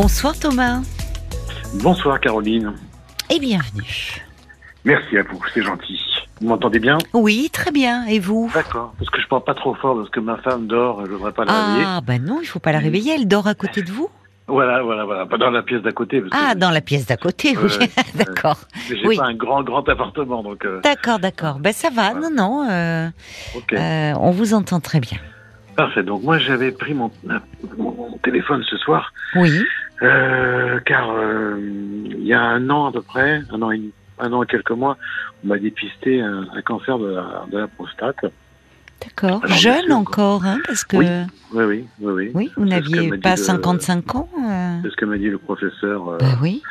[0.00, 0.82] Bonsoir Thomas.
[1.82, 2.72] Bonsoir Caroline.
[3.34, 4.22] Et bienvenue.
[4.84, 5.98] Merci à vous, c'est gentil.
[6.40, 6.98] Vous m'entendez bien?
[7.14, 8.06] Oui, très bien.
[8.06, 8.48] Et vous?
[8.54, 8.94] D'accord.
[8.96, 11.44] Parce que je parle pas trop fort parce que ma femme dort, je voudrais pas
[11.44, 11.84] la réveiller.
[11.84, 13.16] Ah, ben non, il faut pas la réveiller.
[13.16, 14.08] Elle dort à côté de vous?
[14.46, 15.26] Voilà, voilà, voilà.
[15.26, 16.20] Pas dans la pièce d'à côté.
[16.20, 17.76] Parce Ah, que dans la pièce d'à côté, oui.
[18.14, 18.58] D'accord.
[18.88, 19.16] J'ai oui.
[19.16, 20.64] pas un grand, grand appartement, donc.
[20.64, 21.58] euh, D'accord, d'accord.
[21.58, 22.12] Ben ça va.
[22.12, 22.30] Voilà.
[22.30, 22.70] Non, non.
[22.70, 23.08] euh,
[23.56, 23.72] ok.
[23.72, 25.18] euh, on vous entend très bien.
[25.74, 26.04] Parfait.
[26.04, 27.10] Donc moi, j'avais pris mon,
[27.76, 29.60] mon- mon téléphone ce soir, Oui.
[30.02, 33.92] Euh, car euh, il y a un an à peu près, un an et demi-
[34.20, 34.96] un an et quelques mois,
[35.44, 38.24] on m'a dépisté un, un cancer de la, de la prostate.
[39.02, 39.46] D'accord.
[39.46, 41.06] Jeune encore, hein, parce que Oui,
[41.54, 42.30] Oui, oui, oui, oui.
[42.34, 44.28] oui, vous n'aviez pas le- 55 ans.
[44.44, 46.18] euh, C'est ce que m'a dit le professeur.
[46.18, 46.62] Ben oui.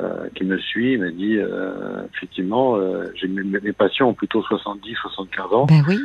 [0.00, 4.42] euh, qui me suit il m'a dit euh, effectivement euh, mes, mes patients ont plutôt
[4.42, 6.00] 70 75 ans Ben oui.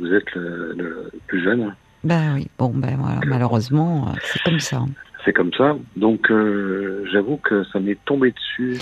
[0.00, 2.48] vous êtes le, le plus jeune Ben oui.
[2.58, 3.20] Bon, ben voilà.
[3.24, 4.80] Malheureusement, c'est comme ça.
[5.26, 8.78] C'est comme ça donc euh, j'avoue que ça m'est tombé dessus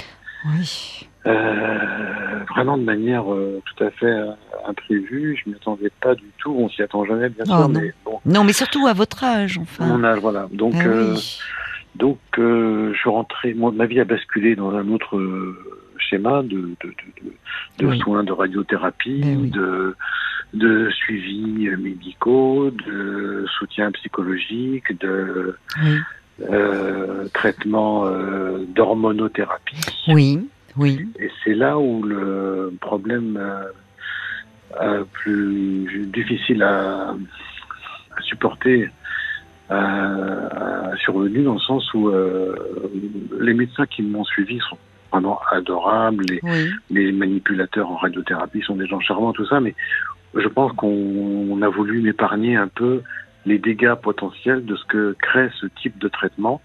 [0.47, 1.09] Oui.
[1.27, 4.15] euh, vraiment de manière euh, tout à fait
[4.69, 7.81] imprévue je m'y attendais pas du tout on s'y attend jamais bien Oh, sûr non.
[7.81, 9.87] mais bon Non, mais surtout à votre âge, enfin.
[9.87, 11.41] mon âge voilà donc oui.
[11.97, 13.55] Donc, je suis rentré.
[13.55, 15.17] Moi, ma vie a basculé dans un autre
[15.97, 17.33] schéma de, de, de, de,
[17.79, 17.99] de Oui.
[18.01, 19.51] soins, de radiothérapie, Ben oui.
[19.51, 19.95] de,
[20.55, 25.99] de suivi médicaux, de soutien psychologique, de Oui.
[26.43, 29.81] Euh, traitement euh, d'hormonothérapie.
[30.09, 30.49] Oui.
[30.77, 31.07] Oui.
[31.21, 33.41] Et c'est là où le problème
[34.81, 37.11] euh, plus difficile à,
[38.17, 38.91] à supporter
[39.71, 42.11] a survenu dans le sens où
[43.41, 44.77] les médecins qui m'ont suivi sont
[45.11, 46.71] vraiment adorables, les, Oui.
[46.91, 49.75] les manipulateurs en radiothérapie sont des gens charmants, tout ça, mais
[50.35, 50.89] je pense qu'on
[51.51, 53.03] on a voulu m'épargner un peu
[53.47, 56.61] les dégâts potentiels de ce que crée ce type de traitement.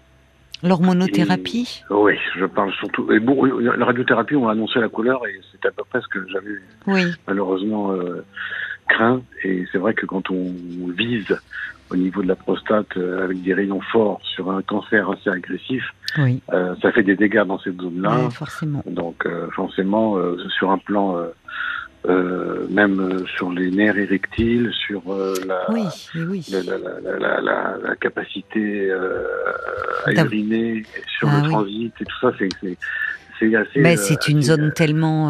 [0.62, 3.10] L'hormonothérapie Oui, je parle surtout.
[3.12, 6.08] Et bon, la radiothérapie, on a annoncé la couleur et c'est à peu près ce
[6.08, 7.12] que j'avais Oui.
[7.26, 8.24] malheureusement euh,
[8.88, 9.22] craint.
[9.44, 10.52] Et c'est vrai que quand on
[10.96, 11.34] vise
[11.90, 15.82] au niveau de la prostate euh, avec des rayons forts sur un cancer assez agressif,
[16.18, 16.42] Oui.
[16.52, 18.24] euh, ça fait des dégâts dans cette zone-là.
[18.24, 18.82] Ouais, forcément.
[18.86, 20.18] Donc forcément,
[20.58, 21.16] sur un plan,
[22.08, 25.82] euh, même euh, sur les nerfs érectiles, sur euh, la, Oui,
[26.14, 26.46] oui, oui.
[26.50, 29.22] la, la, la, la, la- la capacité euh,
[30.06, 30.82] à uriner,
[31.18, 31.48] sur Ah le oui.
[31.50, 33.80] transit et tout ça, c'est assez.
[33.80, 35.28] Mais c'est une zone tellement,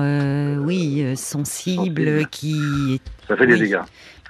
[0.60, 2.26] oui, sensible, sensible.
[2.30, 3.00] qui.
[3.28, 3.78] Ça fait des dégâts.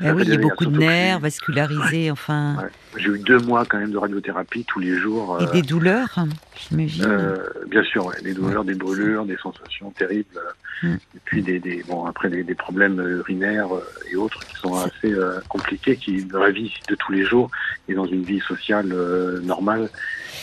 [0.01, 2.69] Ça oui, il y a beaucoup de nerfs vascularisés, enfin, Ouais.
[2.97, 5.39] J'ai eu deux mois quand même de radiothérapie tous les jours.
[5.41, 7.05] et euh, des douleurs, hein, j'imagine.
[7.05, 7.37] euh,
[7.69, 10.37] bien sûr, ouais, des douleurs, des brûlures, des sensations terribles.
[10.37, 10.51] euh,
[10.83, 10.95] Mm.
[10.95, 14.75] Et puis des, des bon après des, des problèmes urinaires euh, et autres qui sont
[14.77, 17.51] assez euh, compliqués, qui dans la vie de tous les jours
[17.89, 19.91] et dans une vie sociale euh, normale.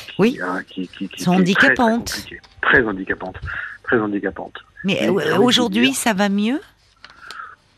[0.09, 0.39] Qui, Oui.
[0.43, 3.39] hein, qui, qui, qui, Sont qui est très, très handicapantes.
[3.81, 4.53] Très handicapante.
[4.53, 4.67] Très.
[4.83, 6.59] Mais euh, aujourd'hui, ça va mieux?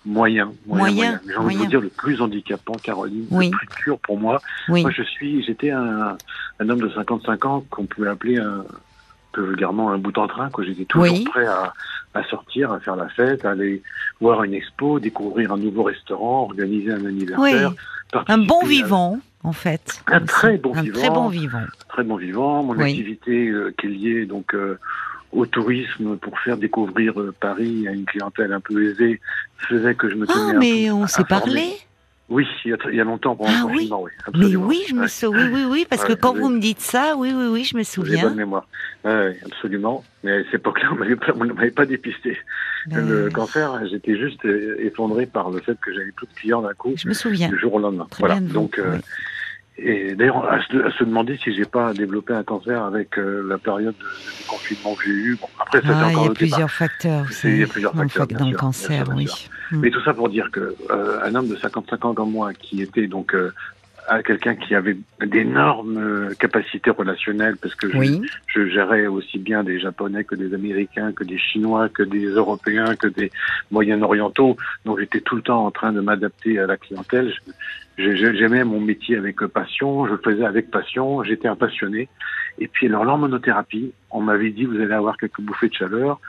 [0.10, 3.52] Moyen, moyen, J'ai envie de vous dire le plus handicapant, Caroline, Oui.
[3.52, 4.82] le plus dur pour moi, Oui.
[4.82, 6.18] Moi, je suis, j'étais un,
[6.60, 8.66] un homme de 55 ans qu'on pouvait appeler un
[9.34, 11.24] peu vulgairement un bout en train, que j'étais toujours Oui.
[11.26, 11.74] prêt à,
[12.16, 13.84] à sortir, à faire la fête, à aller
[14.20, 17.72] voir une expo, découvrir un nouveau restaurant, organiser un anniversaire.
[18.28, 20.02] Un bon à- vivant, en fait.
[20.08, 21.00] Un très bon un vivant.
[21.00, 21.62] très bon vivant.
[21.88, 22.64] Très bon vivant.
[22.64, 24.80] Mon activité euh, qui est liée donc euh,
[25.32, 29.20] au tourisme pour faire découvrir euh, Paris à une clientèle un peu aisée
[29.58, 31.74] faisait que je me tenais Ah, mais peu on s'est parlé
[32.30, 33.90] Oui, il y a, longtemps pendant Ah le oui.
[33.92, 34.12] oui.
[34.36, 35.48] Mais oui, je me souviens.
[35.48, 37.76] Oui, oui, oui, parce Ouais, que quand vous me dites ça, oui, oui, oui, je
[37.76, 38.24] me J'ai souviens.
[38.24, 38.68] bonne mémoire.
[39.04, 40.04] Ouais, absolument.
[40.24, 42.38] Mais à cette époque-là, on on m'avait pas dépisté.
[42.88, 46.62] Ben, Le cancer, j'étais juste euh, effondré par le fait que j'avais plus de clients
[46.62, 47.50] d'un coup, je me souviens.
[47.50, 48.08] du jour au lendemain.
[48.10, 48.40] Très voilà.
[48.40, 49.00] bien Donc, euh, oui.
[49.82, 53.44] Et d'ailleurs, à, se- à se demander si j'ai pas développé un cancer avec euh,
[53.48, 54.06] la période de,
[54.48, 55.38] confinement que j'ai eu.
[55.40, 57.26] Bon, après, ça Ah, il y encore a plusieurs facteurs.
[57.44, 59.28] il y a plusieurs facteurs, dans le cancer, sûr, oui.
[59.72, 59.80] Mm.
[59.82, 62.82] Mais tout ça pour dire que euh, un homme de 55 ans comme moi, qui
[62.82, 63.52] était donc euh,
[64.26, 69.64] quelqu'un qui avait d'énormes euh, capacités relationnelles, parce que je, Oui, je gérais aussi bien
[69.64, 73.32] des Japonais que des Américains, que des Chinois, que des Européens, que des
[73.70, 74.58] Moyen-Orientaux.
[74.86, 77.32] Donc j'étais tout le temps en train de m'adapter à la clientèle.
[77.32, 77.52] Je-
[78.00, 82.08] J'aimais mon métier avec passion, je le faisais avec passion, j'étais un passionné.
[82.58, 86.20] Et puis alors l'hormonothérapie, on m'avait dit vous allez avoir quelques bouffées de chaleur,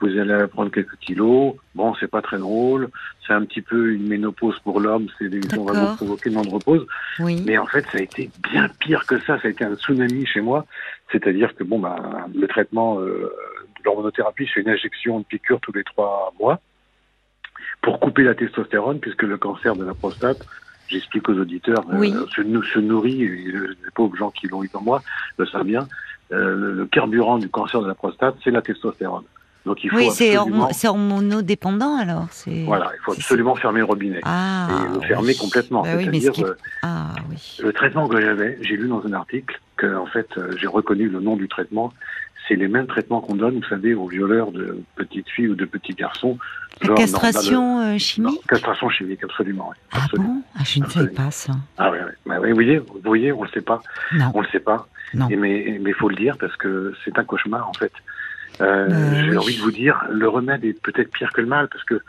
[0.00, 1.54] vous allez prendre quelques kilos.
[1.74, 2.88] Bon, c'est pas très drôle,
[3.26, 6.38] c'est un petit peu une ménopause pour l'homme, c'est des, on va vous provoquer une
[6.38, 6.86] andropause.
[7.18, 7.42] oui.
[7.46, 9.38] Mais en fait, ça a été bien pire que ça.
[9.40, 10.64] Ça a été un tsunami chez moi.
[11.12, 13.30] C'est-à-dire que bon, bah, le traitement euh,
[13.78, 16.58] de l'hormonothérapie, c'est une injection de piqûre tous les trois mois
[17.82, 20.46] pour couper la testostérone, puisque le cancer de la prostate
[20.88, 22.14] j'explique aux auditeurs, euh, Oui.
[22.34, 25.02] se, nou- se nourrit, le- les pauvres gens qui l'ont eu comme moi
[25.38, 25.86] le savent bien,
[26.32, 29.24] euh, le, carburant du cancer de la prostate, c'est la testostérone.
[29.66, 32.26] Donc il faut Oui, c'est absolument, hormonodépendant alors.
[32.64, 34.20] Voilà, il faut absolument fermer le robinet.
[34.24, 34.68] Ah.
[34.90, 35.36] et le fermer oui.
[35.36, 35.82] complètement.
[35.82, 37.56] Bah C'est-à-dire, euh, Ah oui.
[37.62, 41.08] le traitement que j'avais, j'ai lu dans un article que en fait euh, j'ai reconnu
[41.08, 41.92] le nom du traitement.
[42.48, 45.66] C'est les mêmes traitements qu'on donne, vous savez, aux violeurs de petites filles ou de
[45.66, 46.38] petits garçons.
[46.80, 48.46] La Genre le- castration euh, non, chimique.
[48.46, 49.68] castration chimique, absolument.
[49.70, 50.34] oui, Ah absolument.
[50.34, 51.52] bon Ah, je ne savais pas ça.
[51.76, 52.12] Ah ouais, ouais.
[52.24, 53.82] Bah oui, vous voyez, vous voyez, on le sait pas,
[54.14, 54.30] Non.
[54.34, 54.88] on le sait pas.
[55.14, 55.28] Non.
[55.28, 57.92] Et mais mais faut le dire parce que c'est un cauchemar en fait.
[58.60, 59.36] Euh, Bah, J'ai oui.
[59.36, 62.00] envie de vous dire, le remède est peut-être pire que le mal parce que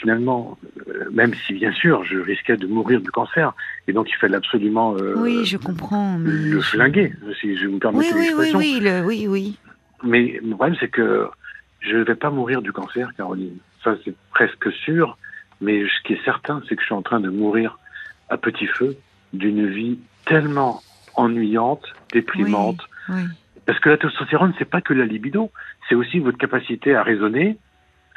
[0.00, 0.58] finalement,
[0.88, 3.52] euh, même si bien sûr je risquais de mourir du cancer,
[3.88, 6.18] et donc il fallait absolument euh, oui, je comprends.
[6.18, 9.58] mais le flinguer, si je me permets Oui, oui, oui, oui, le- oui, oui.
[10.04, 11.28] Mais le problème, c'est que
[11.80, 13.56] je ne vais pas mourir du cancer, Caroline.
[13.82, 15.16] Ça, c'est presque sûr.
[15.60, 17.78] Mais ce qui est certain, c'est que je suis en train de mourir
[18.28, 18.96] à petit feu
[19.32, 20.82] d'une vie tellement
[21.14, 22.80] ennuyante, déprimante.
[23.08, 23.22] Oui.
[23.66, 25.50] Parce que la testostérone, c'est pas que la libido.
[25.88, 27.56] C'est aussi votre capacité à raisonner.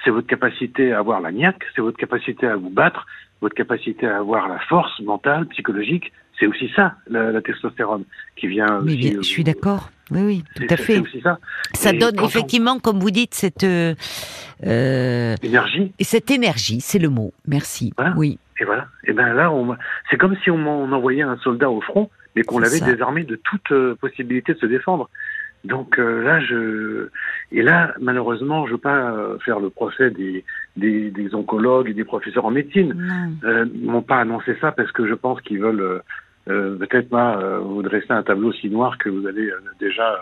[0.04, 1.64] C'est votre capacité à avoir la niaque.
[1.76, 3.06] C'est votre capacité à vous battre.
[3.42, 6.12] Votre capacité à avoir la force mentale, psychologique.
[6.40, 8.04] C'est aussi ça, la, la testostérone,
[8.36, 8.82] qui vient.
[8.84, 9.90] Mais bien, je suis d'accord.
[10.12, 11.00] Oui, oui, tout à fait.
[11.00, 11.38] Aussi ça.
[11.74, 13.94] Ça donne on- effectivement, comme vous dites, cette euh,
[14.66, 15.92] euh, Énergie.
[16.00, 17.34] et cette énergie, c'est le mot.
[17.48, 17.94] Merci.
[17.98, 18.14] Voilà.
[18.18, 18.40] Oui.
[18.60, 18.88] Et voilà.
[19.06, 19.76] Et ben là, on
[20.10, 23.36] c'est comme si on, on envoyait un soldat au front, mais qu'on l'avait désarmé de
[23.36, 25.10] toute euh, possibilité de se défendre.
[25.64, 27.10] Donc euh, là, je
[27.52, 29.14] et là, malheureusement, je veux pas
[29.44, 30.44] faire le procès des,
[30.78, 32.96] des, des oncologues et des professeurs en médecine.
[33.44, 36.02] Ils m'ont pas annoncé ça parce que je pense qu'ils veulent
[36.48, 40.18] peut-être pas euh, vous dresser un tableau si noir que vous allez euh, déjà euh,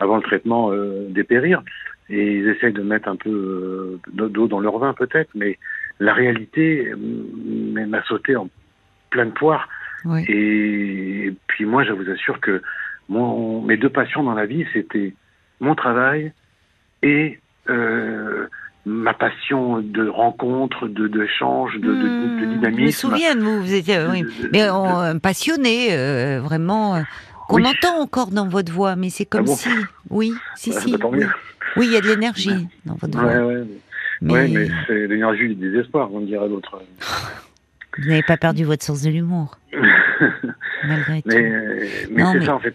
[0.00, 1.62] avant le traitement euh, dépérir.
[2.08, 5.58] Et ils essayent de mettre un peu euh, d'eau dans leur vin peut-être, mais
[5.98, 8.48] la réalité euh, m'a sauté en
[9.10, 9.68] pleine poire.
[10.04, 10.24] Oui.
[10.28, 12.62] Et puis moi, je vous assure que
[13.08, 15.14] mon, mes deux passions dans la vie, c'était
[15.60, 16.32] mon travail
[17.02, 17.38] et
[17.68, 18.46] euh,
[18.86, 22.90] ma passion de rencontre, de d'échange, de, de, de, de Hmm, Je me dynamisme.
[23.08, 24.22] souviens de vous, vous étiez oui.
[24.22, 27.04] de- mais on- passionné, euh, vraiment,
[27.48, 27.66] qu'on Oui.
[27.66, 30.96] entend encore dans votre voix, mais c'est comme Ah bon si, oui, si, Ah, si,
[30.96, 31.24] bah, oui.
[31.88, 33.46] il y a de l'énergie dans votre Ouais, voix.
[33.46, 33.64] ouais,
[34.22, 36.80] Mais, mais c'est l'énergie du désespoir, on dirait l'autre.
[37.98, 39.58] vous n'avez pas perdu votre sens de l'humour,
[40.86, 41.28] malgré tout.
[41.28, 41.50] Mais,
[42.10, 42.74] mais c'est mais- ça en fait.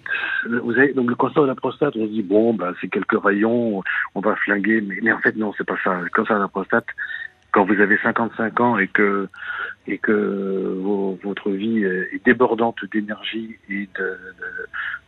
[0.64, 3.22] Vous avez donc le cancer de la prostate, on se dit bon bah c'est quelques
[3.24, 3.84] rayons,
[4.16, 6.00] on va flinguer, mais, mais en fait non c'est pas ça.
[6.02, 6.86] Le cancer de la prostate,
[7.52, 9.28] quand vous avez 55 ans et que
[9.88, 10.12] et que
[10.80, 14.18] vos- votre vie est débordante d'énergie et de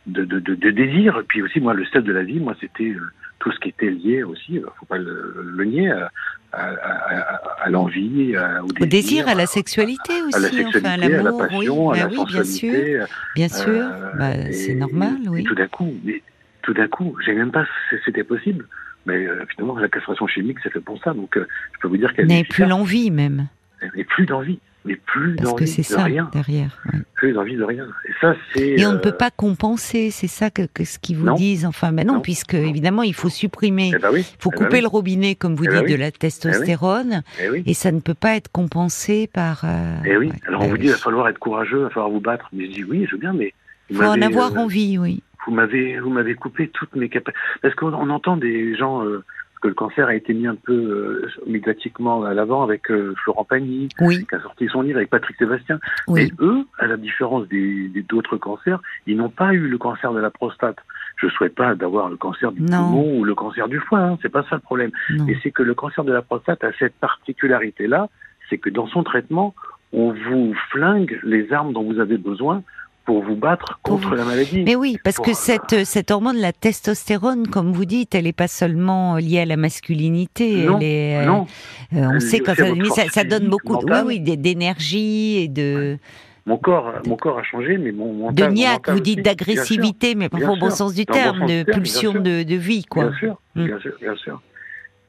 [0.06, 2.54] de, de, de, de désir, et puis aussi moi le sel de la vie, moi
[2.60, 3.00] c'était euh,
[3.38, 6.10] tout ce qui était lié aussi, euh, faut pas le, le nier, à,
[6.52, 7.22] à, à,
[7.64, 11.32] à l'envie, au Au désir, à la sexualité à la aussi, sexualité, enfin, à la
[11.32, 13.02] oui, passion, à Bah la oui, bien sûr, sensualité.
[13.34, 15.44] bien sûr, Euh, Bah, et- c'est normal, et oui.
[15.44, 16.22] tout d'un coup, mais
[16.62, 17.64] tout d'un coup, j'ai même pas
[18.04, 18.66] c'était possible.
[19.06, 21.12] Mais euh, finalement, la castration chimique, c'est fait pour ça.
[21.12, 23.48] Donc, euh, je peux vous dire qu'elle n'avez est plus l'envie même,
[23.94, 26.78] mais plus d'envie, mais plus parce que c'est de ça rien, derrière.
[26.92, 27.00] ouais.
[27.14, 27.86] plus d'envie de rien.
[28.08, 28.80] Et ça, c'est.
[28.80, 31.34] Et on ne euh, peut pas compenser, c'est ça que, que ce qu'ils vous Non.
[31.34, 31.66] disent.
[31.66, 32.20] Enfin, ben non, Non.
[32.20, 34.20] puisque évidemment, il faut supprimer, Eh ben oui.
[34.20, 35.92] il faut eh ben couper oui, le robinet, comme vous Eh ben dites, oui.
[35.92, 37.62] de la testostérone, Eh oui.
[37.66, 39.64] et ça ne peut pas être compensé par.
[40.06, 40.28] Eh oui.
[40.28, 42.20] ouais, Alors bah on vous dit, il va falloir être courageux, il va falloir vous
[42.20, 42.48] battre.
[42.54, 43.52] Mais je dis oui, je veux bien, mais.
[43.90, 45.22] vous faut en avoir envie, oui.
[45.46, 47.38] Vous m'avez, vous m'avez coupé toutes mes capacités.
[47.62, 49.04] Parce qu'on on entend des gens.
[49.04, 49.22] euh,
[49.62, 53.44] que le cancer a été mis un peu euh, médiatiquement à l'avant avec euh, Florent
[53.46, 55.80] Pagny, Oui, qui a sorti son livre avec Patrick Sébastien.
[56.06, 56.24] oui.
[56.24, 60.12] Et eux, à la différence des des- d'autres cancers, ils n'ont pas eu le cancer
[60.12, 60.76] de la prostate.
[61.16, 62.76] Je souhaite pas d'avoir le cancer du Non.
[62.76, 64.90] poumon ou le cancer du foie, hein, c'est pas ça le problème.
[65.08, 65.26] Non.
[65.28, 68.08] Et c'est que le cancer de la prostate a cette particularité-là,
[68.50, 69.54] c'est que dans son traitement,
[69.94, 72.62] on vous flingue les armes dont vous avez besoin
[73.04, 74.62] pour vous battre contre vous- la maladie.
[74.64, 78.32] Mais oui, parce Pour- que cette, cette hormone, la testostérone, comme vous dites, elle n'est
[78.32, 80.64] pas seulement liée à la masculinité.
[80.64, 81.46] Non, elle est, euh, non,
[81.94, 85.98] euh, on elle sait quand ça, donne beaucoup, oui, oui, d'énergie et de,
[86.46, 88.48] mon corps, mon corps a changé, mais mon mental.
[88.48, 88.88] de niaque.
[88.90, 92.12] Vous dites d'agressivité, mais parfois au bon sens du bon terme, sens de terme, pulsion
[92.14, 93.04] de, de vie, quoi.
[93.08, 93.64] Bien sûr, Mm.
[93.66, 94.42] bien sûr, bien sûr.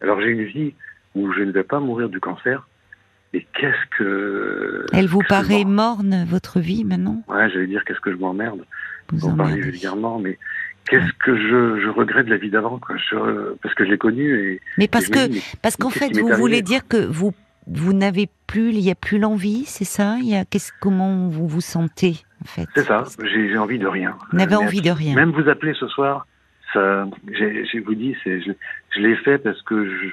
[0.01, 0.73] Alors j'ai une vie
[1.15, 2.67] où je ne vais pas mourir du cancer.
[3.35, 4.85] Et qu'est-ce que.
[4.93, 8.61] Elle vous je paraît morne, votre vie, maintenant Ouais, j'allais dire qu'est-ce que je m'emmerde.
[9.09, 10.37] Vous Pour parler vulgairement, mais
[10.89, 12.95] qu'est-ce que je, je regrette de la vie d'avant, quoi.
[12.97, 14.61] Je- parce que je l'ai connue et.
[14.77, 17.33] Mais parce et que, parce qu'en fait, vous voulez dire que vous,
[17.67, 20.15] vous n'avez plus, il n'y a plus l'envie, c'est ça?
[20.21, 22.67] Il y a, qu'est-ce, comment vous vous sentez, en fait?
[22.75, 24.15] C'est ça, j'ai envie de rien.
[24.31, 25.13] Vous n'avez Euh, envie de rien.
[25.15, 26.25] Même vous appeler ce soir,
[26.73, 28.51] ça, je vous dis, je,
[28.95, 30.07] je l'ai fait parce que je,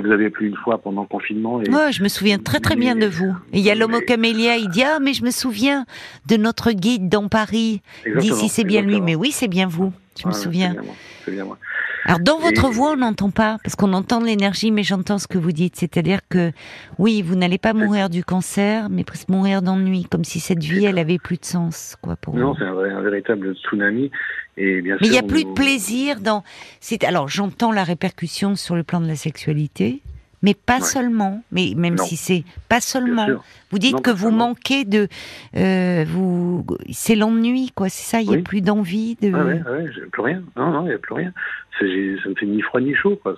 [0.00, 1.60] je vous avais appelé une fois pendant le confinement.
[1.62, 1.70] Et...
[1.70, 3.34] Ouais, je me souviens très très bien de vous.
[3.52, 5.86] Et il y a l'homme camélia, il dit ah mais je me souviens
[6.26, 7.82] de notre guide dans Paris.
[8.16, 9.92] D'ici c'est bien lui, mais oui c'est bien vous.
[10.20, 10.74] Je me souviens.
[11.24, 11.58] C'est bien moi.
[12.04, 15.38] Alors dans votre voix, on n'entend pas, parce qu'on entend l'énergie, mais j'entends ce que
[15.38, 15.76] vous dites.
[15.76, 16.52] C'est-à-dire que
[16.98, 20.84] oui, vous n'allez pas mourir du cancer, mais presque mourir d'ennui, comme si cette vie,
[20.84, 24.10] elle avait plus de sens, quoi, pour Non, c'est un, véritable tsunami.
[24.56, 26.44] Et bien mais il n'y a plus de plaisir dans.
[27.06, 30.00] Alors j'entends la répercussion sur le plan de la sexualité,
[30.44, 31.42] mais pas seulement.
[31.52, 33.26] Mais même si c'est pas seulement.
[33.70, 35.08] Vous dites que vous manquez de,
[35.56, 37.88] euh, vous, c'est l'ennui, quoi.
[37.88, 38.20] C'est ça.
[38.20, 39.32] Il n'y a plus d'envie de.
[39.34, 40.42] Ah ouais, ouais, plus rien.
[40.54, 41.32] Non, non, il n'y a plus rien.
[41.78, 43.36] Ça me fait ni froid ni chaud, quoi.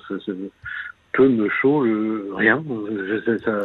[1.12, 1.86] peu me chaud,
[2.34, 2.62] rien.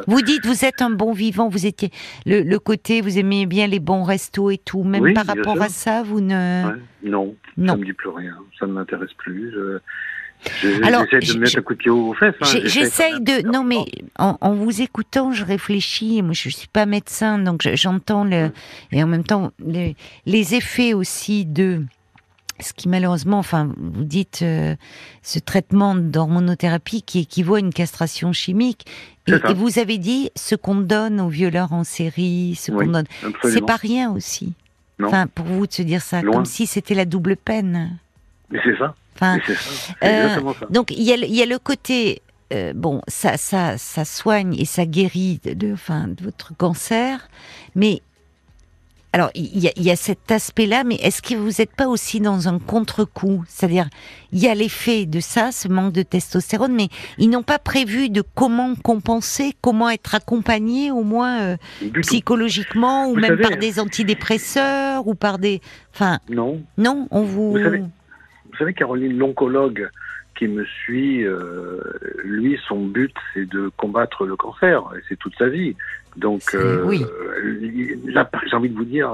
[0.08, 1.50] Vous dites, vous êtes un bon vivant.
[1.50, 1.90] Vous étiez
[2.28, 4.84] le, le côté, vous aimez bien les bons restos et tout.
[4.84, 6.62] Même par rapport à ça, vous ne.
[7.04, 8.38] non, non, ça me dit plus rien.
[8.60, 9.52] Ça ne m'intéresse plus.
[10.62, 12.36] J'essaie de mettre un coup de pied aux fesses.
[12.42, 13.48] Hein, j'essaye de.
[13.48, 13.86] Non, mais
[14.18, 16.22] en, vous écoutant, je réfléchis.
[16.22, 18.52] Moi, je suis pas médecin, donc j'entends le mm.
[18.94, 19.52] et en même temps
[20.26, 21.84] les effets aussi de
[22.62, 24.76] ce qui malheureusement, enfin, vous dites euh,
[25.22, 28.86] ce traitement d'hormonothérapie qui équivaut à une castration chimique.
[29.28, 33.06] Et, vous avez dit ce qu'on donne aux violeurs en série, ce qu'on donne,
[33.44, 34.54] c'est pas rien aussi.
[35.04, 37.98] Enfin, pour vous de se dire ça, comme si c'était la double peine.
[38.52, 38.94] Mais c'est ça.
[40.04, 40.40] Euh,
[40.70, 44.56] donc il y, a, il y a le côté euh, bon, ça, ça, ça soigne
[44.60, 47.30] et ça guérit de, enfin, de votre cancer,
[47.76, 48.02] mais
[49.14, 51.88] alors il y a, il y a cet aspect-là, mais est-ce que vous n'êtes pas
[51.88, 53.44] aussi dans un contre-coup?
[53.48, 53.90] C'est-à-dire,
[54.32, 58.10] il y a l'effet de ça, ce manque de testostérone, mais ils n'ont pas prévu
[58.10, 61.58] de comment compenser, comment être accompagné, au moins euh,
[62.02, 65.62] psychologiquement, ou même par des antidépresseurs, ou par des,
[65.94, 67.84] enfin, non, non, on vous vous savez,
[68.70, 69.90] Caroline, l'oncologue
[70.38, 71.82] qui me suit, euh,
[72.24, 75.76] lui, son but, c'est de combattre le cancer, et c'est toute sa vie.
[76.18, 77.04] Donc, euh, oui.
[77.62, 79.12] j'ai envie de vous dire,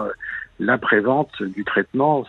[0.60, 2.26] l'après-vente du traitement,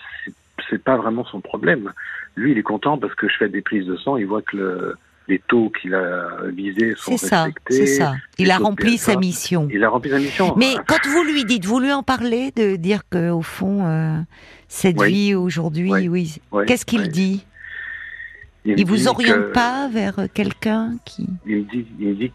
[0.68, 1.92] c'est pas vraiment son problème.
[2.36, 4.56] Lui, il est content parce que je fais des prises de sang, il voit que
[4.56, 4.96] le,
[5.28, 7.74] les taux qu'il a visés sont respectés.
[7.74, 9.68] C'est ça, Il a rempli sa mission.
[9.70, 10.54] Il a rempli sa mission.
[10.56, 14.18] Mais quand vous lui dites, vous lui en parlez, de dire que au fond, euh,
[14.68, 16.40] cette vie aujourd'hui, oui.
[16.66, 17.44] Qu'est-ce qu'il dit
[18.64, 21.26] il, vous oriente pas vers quelqu'un qui.
[21.46, 22.32] Il dit, il dit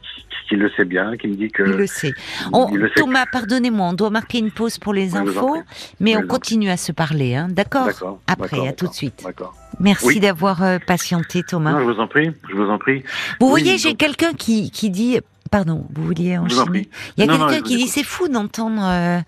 [0.49, 1.63] qu'il le sait bien, qu'il me dit que.
[1.63, 2.13] Il le sait.
[2.95, 5.57] Thomas, pardonnez-moi, on doit marquer une pause pour les infos,
[5.99, 7.89] mais on continue à se parler, hein, d'accord
[8.27, 9.25] Après, à tout de suite.
[9.79, 11.71] Merci d'avoir euh, patienté, Thomas.
[11.71, 13.03] Non, je vous en prie, je vous en prie.
[13.39, 15.19] Vous voyez, j'ai quelqu'un qui, qui dit
[15.53, 19.19] Pardon, vous vouliez enchaîner Il y a quelqu'un qui dit c'est fou d'entendre euh,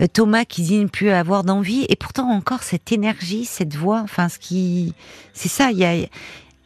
[0.00, 4.00] euh, Thomas qui dit ne plus avoir d'envie et pourtant encore cette énergie, cette voix,
[4.02, 4.92] enfin ce qui,
[5.34, 5.70] c'est ça.
[5.70, 5.94] Il y a,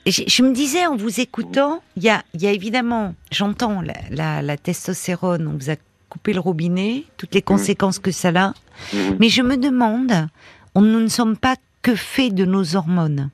[0.07, 4.40] je, me disais en vous écoutant, il y a, il y a évidemment, j'entends la,
[4.40, 5.76] la, testostérone, on vous a
[6.09, 7.45] coupé le robinet, toutes les mmh.
[7.45, 8.49] conséquences que ça a,
[8.95, 8.97] mmh.
[9.21, 10.26] mais je me demande,
[10.75, 13.28] on, nous ne sommes pas que faits de nos hormones.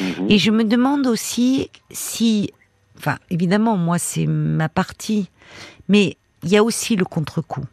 [0.00, 0.04] Mmh.
[0.28, 2.52] Et je me demande aussi si
[3.00, 5.30] Enfin, évidemment, moi, c'est ma partie.
[5.88, 7.64] Mais il y a aussi le contre-coup.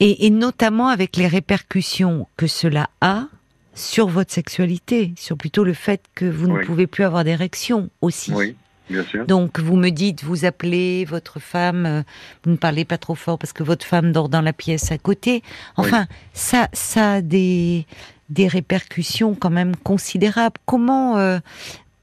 [0.00, 3.26] Et, notamment avec les répercussions que cela a
[3.74, 8.32] sur votre sexualité, sur plutôt le fait que vous ne pouvez plus avoir d'érection aussi.
[8.32, 8.56] Oui.
[8.88, 9.26] Bien sûr.
[9.26, 12.02] Donc vous me dites, vous appelez votre femme, euh,
[12.44, 14.98] vous ne parlez pas trop fort parce que votre femme dort dans la pièce à
[14.98, 15.42] côté.
[15.76, 17.84] Enfin, ça, ça a des
[18.28, 20.56] des répercussions quand même considérables.
[20.66, 21.38] Comment euh,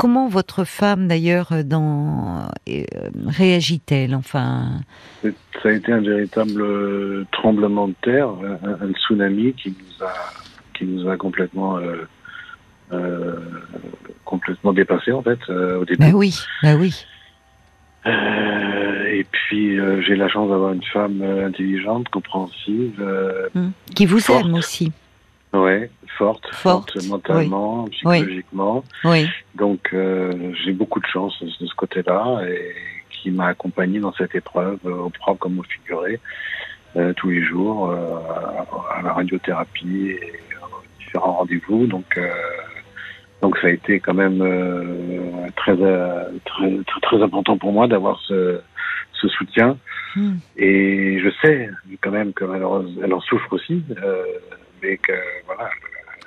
[0.03, 2.83] Comment votre femme, d'ailleurs, euh, dans euh,
[3.25, 4.81] réagit-elle Enfin,
[5.23, 8.27] ça a été un véritable euh, tremblement de terre,
[8.81, 10.13] un, tsunami qui nous a,
[10.73, 11.79] qui nous a complètement,
[14.25, 15.99] complètement dépassé en fait au début.
[15.99, 17.05] Ben oui, ben oui.
[18.05, 23.01] et puis j'ai la chance d'avoir une femme intelligente, compréhensive,
[23.55, 23.71] hum.
[23.95, 24.91] qui vous aime aussi.
[25.53, 28.83] Ouais, forte, forte, mentalement, psychologiquement.
[29.03, 29.27] Oui.
[29.55, 32.73] Donc euh, j'ai beaucoup de chance de ce côté-là et
[33.11, 36.19] qui m'a accompagné dans cette épreuve euh, au propre comme au figuré
[36.95, 38.17] euh, tous les jours euh,
[38.97, 40.33] à la radiothérapie et
[40.63, 41.85] aux différents rendez-vous.
[41.85, 42.19] Donc
[43.43, 44.39] donc ça a été quand même
[45.55, 48.59] très, très, très très important pour moi d'avoir ce,
[49.13, 49.77] ce soutien.
[50.15, 50.35] Hmm.
[50.57, 51.69] Et je sais
[52.01, 53.83] quand même que malheureusement elle en souffre aussi.
[54.03, 54.23] Euh,
[54.83, 55.13] mais que
[55.45, 55.69] voilà.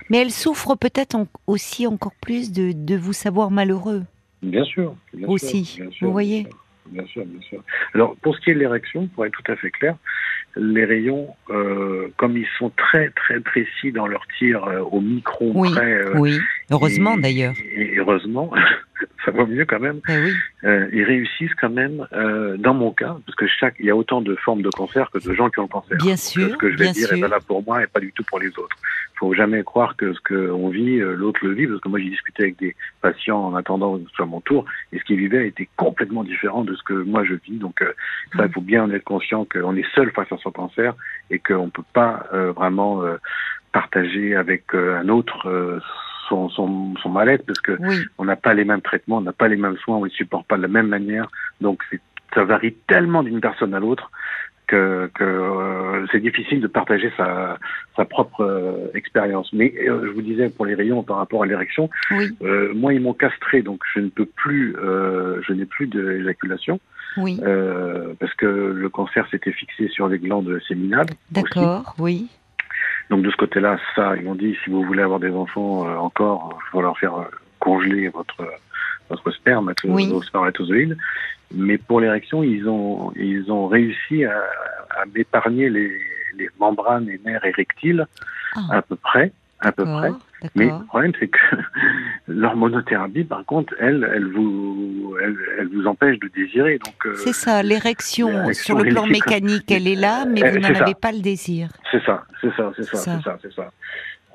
[0.08, 4.04] Mais elle souffre peut-être aussi encore plus de, de, vous savoir malheureux.
[4.42, 4.94] Bien sûr.
[5.26, 6.46] aussi, vous voyez.
[6.86, 7.62] Bien sûr, bien sûr.
[7.94, 9.96] Alors, pour ce qui est de l'érection, pour être tout à fait clair,
[10.56, 15.52] les rayons, euh, comme ils sont très très précis dans leur tir euh, au micron
[15.54, 15.92] oui, près.
[16.02, 16.38] Euh, oui,
[16.70, 17.54] heureusement d'ailleurs.
[17.74, 18.50] Et heureusement,
[19.24, 20.00] ça va mieux quand même.
[20.08, 20.32] Ben oui.
[20.64, 23.96] euh, ils réussissent quand même, euh, dans mon cas, parce que chaque, il y a
[23.96, 25.96] autant de formes de cancer que de gens qui ont le cancer.
[25.98, 27.16] Bien Donc, sûr, Ce que je vais bien dire sûr.
[27.18, 28.76] est valable pour moi et pas du tout pour les autres.
[29.18, 32.10] Faut jamais croire que ce qu'on vit, euh, l'autre le vit, parce que moi j'ai
[32.10, 35.48] discuté avec des patients en attendant que ce soit mon tour, et ce qu'ils vivaient
[35.48, 37.58] était complètement différent de ce que moi je vis.
[37.58, 37.92] Donc euh,
[38.36, 40.94] ça, il faut bien en être conscient qu'on est seul face à son cancer
[41.30, 43.16] et qu'on peut pas euh, vraiment euh,
[43.72, 45.80] partager avec euh, un autre euh,
[46.28, 49.32] son, son, son mal-être, parce que Oui, on n'a pas les mêmes traitements, on n'a
[49.32, 51.28] pas les mêmes soins, on ne supporte pas de la même manière.
[51.60, 51.82] Donc
[52.34, 54.10] ça varie tellement d'une personne à l'autre
[54.66, 57.58] que, que euh, c'est difficile de partager sa,
[57.96, 59.52] sa propre euh, expérience.
[59.52, 62.36] Mais euh, je vous disais pour les rayons par rapport à l'érection, oui,
[62.74, 66.80] moi ils m'ont castré, donc je ne peux plus, je n'ai plus d'éjaculation
[67.16, 67.40] oui.
[67.42, 71.06] euh, parce que le cancer s'était fixé sur les glandes séminales.
[71.30, 72.28] D'accord, oui.
[73.10, 75.96] Donc de ce côté-là, ça, ils m'ont dit si vous voulez avoir des enfants euh,
[75.96, 77.14] encore, il faut leur faire
[77.60, 78.42] congeler votre
[79.30, 80.08] sperme, Oui.
[80.10, 80.96] vos spermatozoïdes.
[81.54, 84.36] Mais pour l'érection, ils ont ils ont réussi à,
[85.00, 85.92] à m'épargner les,
[86.36, 88.06] les membranes et nerfs érectiles
[88.56, 89.30] Ah, à peu près,
[89.60, 90.10] à peu près.
[90.54, 91.38] Mais le problème, c'est que
[92.28, 96.78] l'hormonothérapie, par contre, elle, elle vous, elle, elle vous empêche de désirer.
[96.84, 100.58] Donc, euh, C'est ça, l'érection, sur le plan mécanique, elle est là, mais Euh, vous
[100.58, 100.82] n'en ça.
[100.84, 101.68] avez pas le désir.
[101.90, 103.16] C'est ça, c'est ça, c'est ça, Ça.
[103.18, 103.70] c'est ça, c'est ça.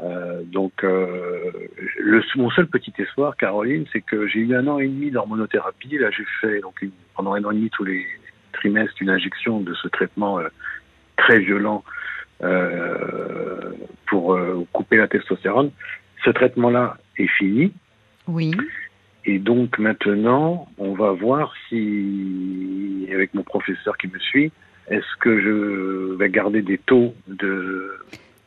[0.03, 1.51] Euh, donc, euh,
[1.99, 5.97] le, mon seul petit espoir, Caroline, c'est que j'ai eu un an et demi d'hormonothérapie.
[5.97, 8.05] Là, j'ai fait donc une- pendant un an et demi tous les
[8.53, 10.47] trimestres une injection de ce traitement euh,
[11.17, 11.83] très violent
[14.07, 14.35] pour
[14.73, 15.69] couper la testostérone.
[16.25, 17.71] Ce traitement-là est fini.
[18.27, 18.51] Oui,
[19.25, 24.51] Et donc maintenant, on va voir si, avec mon professeur qui me suit,
[24.89, 27.93] est-ce que je vais garder des taux de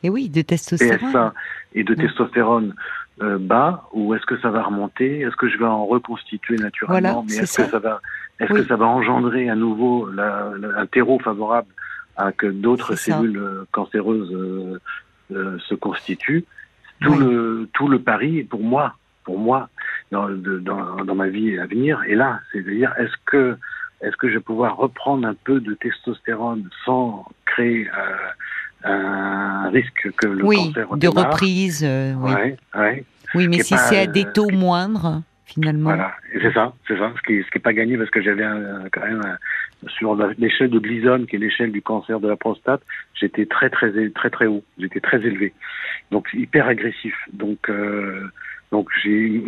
[0.03, 1.11] et oui, de testostérone.
[1.11, 1.33] PSA
[1.73, 2.73] et de testostérone
[3.21, 5.21] euh, bas, ou est-ce que ça va remonter?
[5.21, 6.99] Est-ce que je vais en reconstituer naturellement?
[6.99, 7.79] Voilà, Mais c'est est-ce que ça.
[7.79, 8.01] va,
[8.39, 8.61] est-ce Oui.
[8.61, 11.69] que ça va engendrer à nouveau la, la- un terreau favorable
[12.17, 13.17] à que d'autres ça.
[13.17, 14.79] cellules euh, cancéreuses euh,
[15.31, 16.43] euh, se constituent?
[17.01, 17.19] Tout Oui.
[17.19, 19.69] le tout le pari pour moi, pour moi,
[20.11, 22.39] dans, de- dans, dans ma vie à venir, est là.
[22.51, 23.57] C'est-à-dire, est-ce que
[24.01, 27.89] est-ce que je vais pouvoir reprendre un peu de testostérone sans créer
[28.83, 31.83] un risque que le oui, cancer de reprise.
[31.83, 32.31] euh, oui.
[32.33, 33.03] Ouais, ouais.
[33.35, 35.89] oui, mais si c'est à des euh, taux ce qui- moindres, finalement.
[35.91, 37.11] Voilà, c'est ça, c'est ça.
[37.17, 40.15] Ce qui, ce qui est pas gagné parce que j'avais un- quand même un- sur
[40.37, 42.81] l'échelle de Gleason, qui est l'échelle du cancer de la prostate,
[43.13, 44.63] j'étais très très très très haut.
[44.79, 45.53] J'étais très élevé,
[46.11, 47.15] donc hyper agressif.
[47.33, 48.27] Donc euh,
[48.71, 49.41] donc j'ai,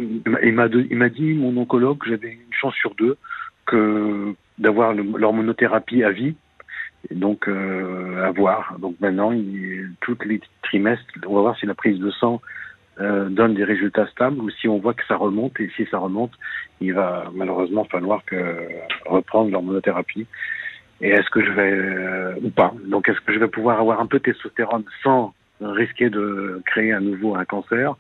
[0.44, 3.18] il m'a de- il m'a dit mon oncologue que j'avais une chance sur deux
[3.66, 6.36] que d'avoir l'hormonothérapie à vie.
[7.10, 8.76] Et donc euh, à voir.
[8.80, 12.41] Donc maintenant, il, toutes les trimestres, on va voir si la prise de sang
[13.00, 16.00] euh, donne des résultats stables ou si on voit que ça remonte et si ça
[16.00, 16.32] remonte,
[16.82, 18.36] il va malheureusement falloir que
[19.06, 20.26] reprendre l'hormonothérapie.
[21.00, 24.02] Et est-ce que je vais euh, ou pas Donc est-ce que je vais pouvoir avoir
[24.02, 27.96] un peu de testostérone sans risquer de créer à nouveau un cancer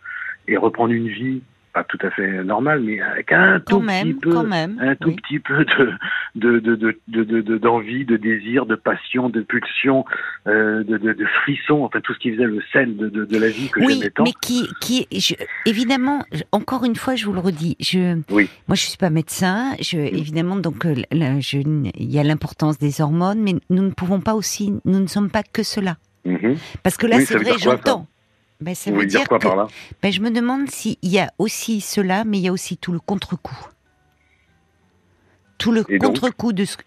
[0.47, 1.41] et reprendre une vie
[1.73, 5.09] pas tout à fait normale, mais avec un Quand tout même, petit peu, un tout
[5.09, 5.15] oui.
[5.15, 5.91] petit peu de
[6.37, 10.05] de de de de de- de- d'envie, de, désir, de passion, de pulsion,
[10.47, 13.79] euh, de, de frisson, enfin tout ce qui faisait le sel de la vie que
[13.79, 14.23] Oui, j'aimais tant.
[14.23, 18.49] mais qui, qui, je- évidemment, encore une fois, je vous le redis, je, Oui.
[18.67, 19.73] moi, je suis pas médecin.
[19.81, 23.91] Je, évidemment, donc, euh, là, je- il y a l'importance des hormones, mais nous ne
[23.91, 25.97] pouvons pas aussi, nous ne sommes pas que cela.
[26.25, 26.55] Mhm.
[26.83, 28.07] Parce que là, Oui, c'est vrai, j'entends.
[28.59, 29.67] Ben, ça Vous veut voulez dire dire quoi que, par là?
[30.01, 32.91] ben, je me demande s'il y a aussi cela, mais il y a aussi tout
[32.91, 33.55] le contre-coup.
[35.57, 36.77] Tout le contre-coup de ce.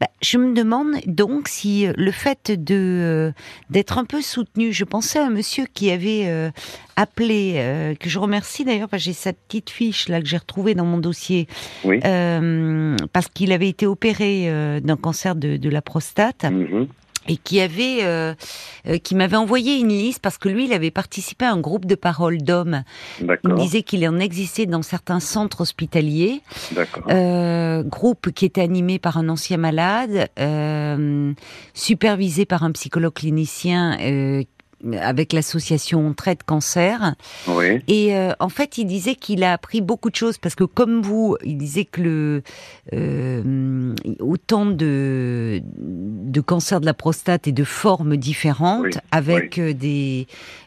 [0.00, 3.32] Ben, je me demande donc si euh, le fait de euh,
[3.70, 6.50] d'être un peu soutenu, je pensais à un monsieur qui avait euh,
[6.96, 10.84] appelé, euh, que je remercie d'ailleurs, j'ai sa petite fiche là que j'ai retrouvée dans
[10.84, 11.46] mon dossier,
[11.84, 12.00] Oui.
[12.00, 16.88] parce qu'il avait été opéré d'un cancer de, de la prostate Mhm.
[17.28, 18.34] Et qui avait euh,
[18.86, 21.86] euh, qui m'avait envoyé une liste parce que lui il avait participé à un groupe
[21.86, 22.82] de parole d'hommes.
[23.20, 26.42] Il disait qu'il en existait dans certains centres hospitaliers,
[27.08, 31.32] euh, groupe qui était animé par un ancien malade, euh,
[31.72, 33.96] supervisé par un psychologue clinicien.
[35.00, 37.14] Avec l'association On traite cancer.
[37.48, 40.64] Oui, et euh, en fait il disait qu'il a appris beaucoup de choses parce que
[40.64, 42.42] comme vous il disait que le
[42.92, 49.72] euh, autant de de cancers de la prostate et de formes différentes Oui, avec euh,
[49.72, 50.26] des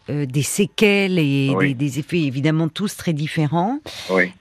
[0.10, 3.80] euh, des séquelles et des, des effets évidemment tous très différents.
[4.10, 4.32] Oui,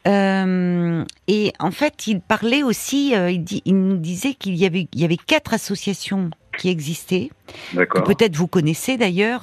[1.29, 5.01] et en fait, il parlait aussi, il, dit, il nous disait qu'il y avait, il
[5.01, 7.31] y avait quatre associations qui existaient,
[7.75, 9.43] que peut-être vous connaissez d'ailleurs.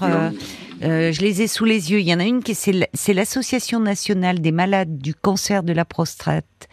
[0.81, 1.99] je les ai sous les yeux.
[1.99, 5.85] Il y en a une qui c'est l'Association nationale des malades du cancer de la
[5.85, 6.67] prostate,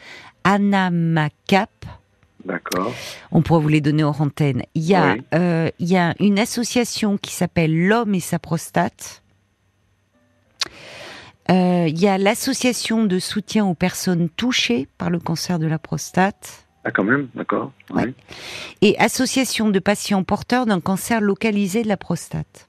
[0.44, 1.70] ANAMACAP.
[2.44, 2.92] D'accord.
[3.32, 4.62] On pourrait vous les donner en antenne.
[4.74, 9.22] Il y a, il y a une association qui s'appelle L'homme et sa prostate.
[11.50, 15.78] Euh, il y a l'association de soutien aux personnes touchées par le cancer de la
[15.78, 16.66] prostate.
[16.84, 17.72] Ah, quand même, d'accord.
[18.80, 22.68] Et association de patients porteurs d'un cancer localisé de la prostate.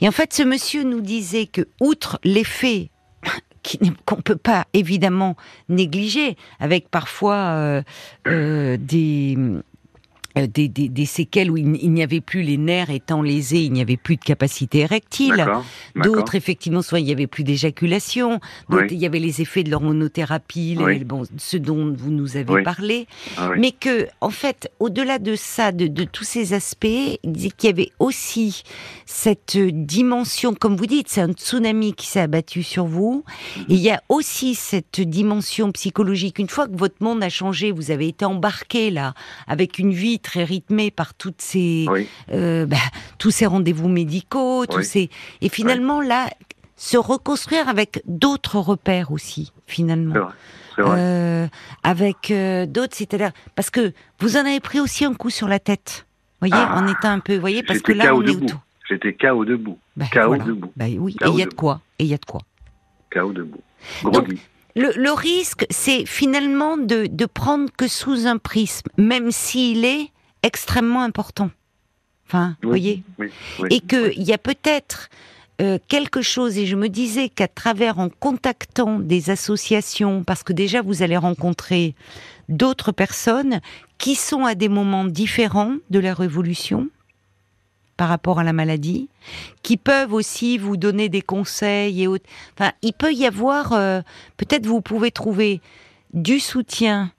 [0.00, 2.90] Et en fait, ce monsieur nous disait que, outre l'effet
[4.06, 5.36] qu'on ne peut pas évidemment
[5.68, 7.82] négliger, avec parfois euh,
[8.26, 9.38] euh, des
[10.34, 13.80] des, des, des, séquelles où il, n'y avait plus les nerfs étant lésés, il n'y
[13.80, 15.46] avait plus de capacité érectile.
[15.94, 18.40] D'autres, effectivement, soit il n'y avait plus d'éjaculation.
[18.68, 23.06] D'autres, il y avait les effets de l'hormonothérapie, bon, ce dont vous nous avez parlé.
[23.36, 26.86] Ah Mais que, en fait, au-delà de ça, de, de, tous ces aspects,
[27.22, 28.64] il disait qu'il y avait aussi
[29.06, 33.24] cette dimension, comme vous dites, c'est un tsunami qui s'est abattu sur vous.
[33.56, 33.64] Mhm.
[33.68, 36.38] Et il y a aussi cette dimension psychologique.
[36.38, 39.14] Une fois que votre monde a changé, vous avez été embarqué là,
[39.46, 41.86] avec une vie très rythmé par toutes ces,
[42.32, 42.76] euh, bah,
[43.18, 45.10] tous ces rendez-vous médicaux, tous ces...
[45.40, 46.28] et finalement là,
[46.76, 50.28] se reconstruire avec d'autres repères aussi, finalement.
[50.80, 51.46] Euh,
[51.84, 55.60] avec euh, d'autres, c'est-à-dire parce que vous en avez pris aussi un coup sur la
[55.60, 56.04] tête,
[56.40, 56.80] voyez, ah.
[56.80, 58.60] en étant un peu, voyez, parce que là on est debout.
[58.88, 59.78] J'étais KO debout.
[59.96, 60.72] Bah, KO debout.
[60.76, 61.80] Bah, oui, et il y a de quoi.
[62.00, 62.40] Et il y a de quoi.
[63.12, 63.62] KO debout.
[64.74, 70.10] le, le, risque, c'est finalement de, de prendre que sous un prisme, même s'il est
[70.44, 71.50] extrêmement important.
[72.26, 73.02] Enfin, vous voyez
[73.70, 75.08] Et qu'il y a peut-être
[75.60, 80.52] euh, quelque chose, et je me disais qu'à travers, en contactant des associations, parce que
[80.52, 81.94] déjà vous allez rencontrer
[82.48, 83.60] d'autres personnes
[83.98, 86.88] qui sont à des moments différents de la révolution
[87.96, 89.08] par rapport à la maladie,
[89.62, 92.28] qui peuvent aussi vous donner des conseils et autres.
[92.58, 94.00] Enfin, il peut y avoir, euh,
[94.36, 95.60] peut-être vous pouvez trouver
[96.12, 97.12] du soutien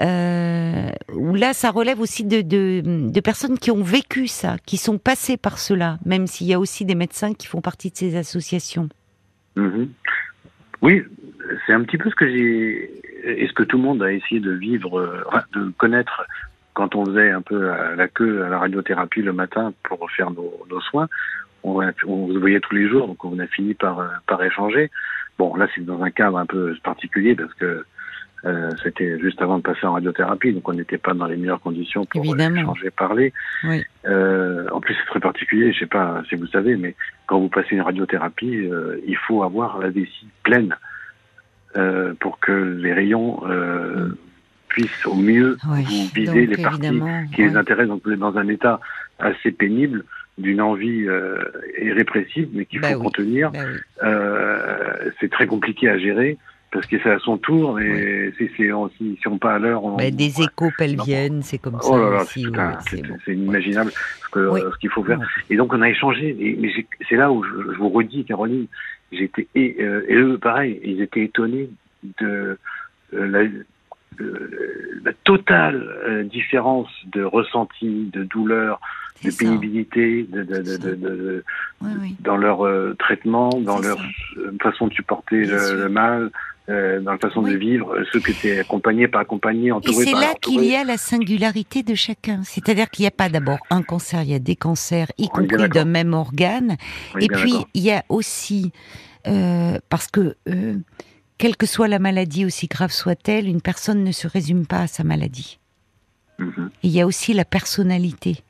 [0.00, 5.36] où là, ça relève aussi de, de, personnes qui ont vécu ça, qui sont passées
[5.36, 8.88] par cela, même s'il y a aussi des médecins qui font partie de ces associations.
[9.56, 9.88] Mhm.
[10.82, 11.02] Oui,
[11.66, 12.90] c'est un petit peu ce que j'ai,
[13.24, 16.24] et ce que tout le monde a essayé de vivre, euh, de connaître
[16.74, 20.80] quand on faisait un peu la queue à la radiothérapie le matin pour faire nos,
[20.90, 21.08] soins.
[21.64, 24.88] On, on, se voyait tous les jours, donc on a fini par, par échanger.
[25.38, 27.84] Bon, là, c'est dans un cadre un peu particulier parce que
[28.44, 31.60] euh, c'était juste avant de passer en radiothérapie, donc on n'était pas dans les meilleures
[31.60, 33.32] conditions pour échanger, parler.
[33.64, 33.82] Oui.
[34.06, 35.72] Euh, en plus, c'est très particulier.
[35.72, 36.94] Je sais pas si vous savez, mais
[37.26, 40.76] quand vous passez une radiothérapie, euh, il faut avoir la vessie pleine
[41.76, 44.08] euh, pour que les rayons euh,
[44.68, 47.00] puissent au mieux vous viser les parties
[47.34, 47.88] qui les intéressent.
[47.88, 48.80] Donc vous êtes dans un état
[49.18, 50.04] assez pénible
[50.38, 51.08] d'une envie
[51.82, 53.50] irrépressible, mais qu'il bah faut contenir.
[53.50, 53.58] Bah
[55.18, 56.38] c'est très compliqué à gérer
[56.70, 59.84] parce que c'est à son tour et si c'est si, si on pas à l'heure
[59.84, 59.96] on...
[59.96, 63.92] des échos pelviennes c'est comme ça oh c'est inimaginable
[64.34, 65.18] ce qu'il faut faire.
[65.48, 66.70] Et donc on a échangé et, mais
[67.08, 68.66] c'est là où je, vous redis Caroline
[69.12, 71.70] j'étais et, euh, et, eux pareil ils étaient étonnés
[72.20, 72.58] de
[73.14, 73.44] euh, la,
[75.04, 78.80] la totale euh, différence de ressenti de douleur
[79.24, 81.44] de pénibilité de, de, de, de
[81.80, 82.16] oui, oui.
[82.20, 83.98] dans leur traitement dans leur
[84.62, 86.30] façon de supporter le, mal
[86.68, 90.02] euh, dans la façon de vivre, ceux qui étaient accompagnés, pas accompagnés, entourés.
[90.02, 92.42] Et c'est là qu'il y a la singularité de chacun.
[92.44, 95.68] C'est-à-dire qu'il n'y a pas d'abord un cancer, il y a des cancers, y compris
[95.68, 96.76] d'un même organe.
[97.20, 98.72] Et puis il y a aussi,
[99.26, 100.74] euh, parce que euh,
[101.38, 104.86] quelle que soit la maladie, aussi grave soit-elle, une personne ne se résume pas à
[104.88, 105.58] sa maladie.
[106.38, 106.70] Mhm.
[106.82, 108.42] Il y a aussi la personnalité.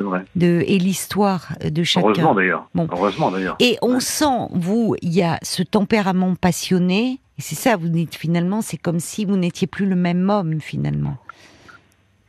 [0.00, 0.24] Vrai.
[0.34, 2.08] De, et l'histoire de chacun.
[2.08, 2.68] Heureusement d'ailleurs.
[2.76, 3.56] Heureusement d'ailleurs.
[3.60, 8.14] Et on sent, vous, il y a ce tempérament passionné, et c'est ça, vous dites
[8.14, 11.16] finalement, c'est comme si vous n'étiez plus le même homme finalement.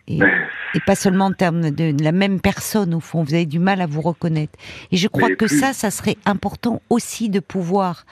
[0.08, 0.20] Et,
[0.86, 3.88] pas seulement en termes de, la même personne au fond, vous avez du mal à
[3.88, 4.54] vous reconnaître.
[4.92, 8.06] Et je crois que ça, ça serait important aussi de pouvoir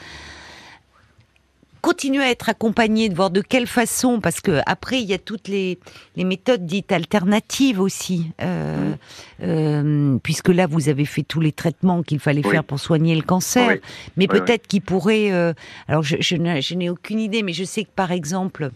[1.83, 5.17] continuer à être accompagné, de voir de quelle façon, parce que après il y a
[5.17, 5.77] toutes les,
[6.15, 8.97] les méthodes dites alternatives aussi, euh, mm.
[9.43, 13.21] euh, puisque là vous avez fait tous les traitements qu'il fallait faire pour soigner le
[13.21, 13.79] cancer,
[14.15, 15.53] mais peut-être qu'il pourrait, euh,
[15.89, 18.71] alors je, je n'ai aucune idée, mais je sais que par exemple,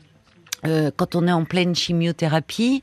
[0.63, 2.81] quand on est en pleine chimiothérapie,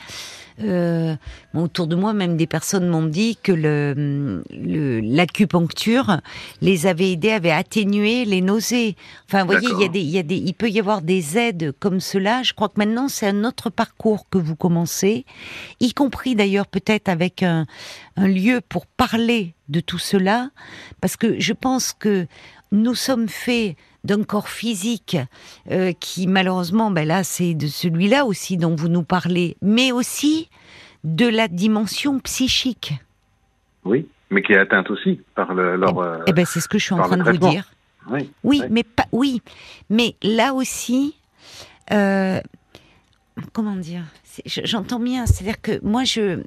[0.60, 1.16] euh,
[1.52, 6.20] autour de moi, même des personnes m'ont dit que le, l'acupuncture
[6.60, 8.94] les avait aidés, avait atténué les nausées.
[9.26, 11.02] Enfin, vous voyez, il y a des, il y a des, il peut y avoir
[11.02, 12.44] des aides comme cela.
[12.44, 15.24] Je crois que maintenant c'est un autre parcours que vous commencez,
[15.80, 17.66] y compris d'ailleurs peut-être avec un,
[18.16, 20.50] un lieu pour parler de tout cela,
[21.00, 22.28] parce que je pense que
[22.70, 25.16] nous sommes faits d'un corps physique
[25.70, 30.48] euh, qui malheureusement, ben là c'est de celui-là aussi dont vous nous parlez, mais aussi
[31.02, 32.94] de la dimension psychique.
[33.84, 36.22] Oui, mais qui est atteinte aussi par le, leur.
[36.26, 37.70] Eh, eh ben c'est ce que je suis en train de vous dire.
[38.10, 39.40] Oui, oui, mais pas, oui,
[39.88, 41.16] mais là aussi,
[41.90, 42.40] euh,
[43.52, 44.04] comment dire?
[44.46, 46.42] J'entends bien, c'est-à-dire que moi, je,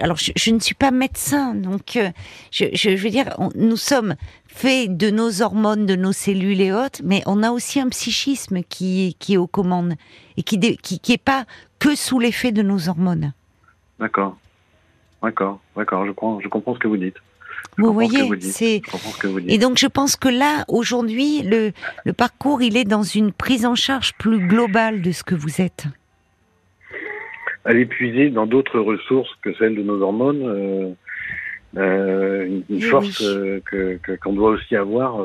[0.00, 2.10] alors je, ne suis pas médecin, donc euh,
[2.50, 4.16] je, veux dire, nous sommes
[4.46, 8.62] faits de nos hormones, de nos cellules et autres, mais on a aussi un psychisme
[8.62, 9.94] qui, qui est aux commandes
[10.36, 11.44] et qui, qui, qui est pas
[11.78, 13.32] que sous l'effet de nos hormones.
[13.98, 14.36] D'accord,
[15.22, 16.06] d'accord, d'accord.
[16.06, 17.16] Je comprends, je comprends ce que vous dites.
[17.78, 18.82] vous voyez, c'est
[19.48, 21.72] et donc je pense que là aujourd'hui le,
[22.04, 25.60] le parcours il est dans une prise en charge plus globale de ce que vous
[25.60, 25.86] êtes
[27.64, 30.42] à l'épuiser dans d'autres ressources que celles de nos hormones.
[30.42, 30.90] Euh,
[31.78, 35.24] euh, une, force euh, que qu'on doit aussi avoir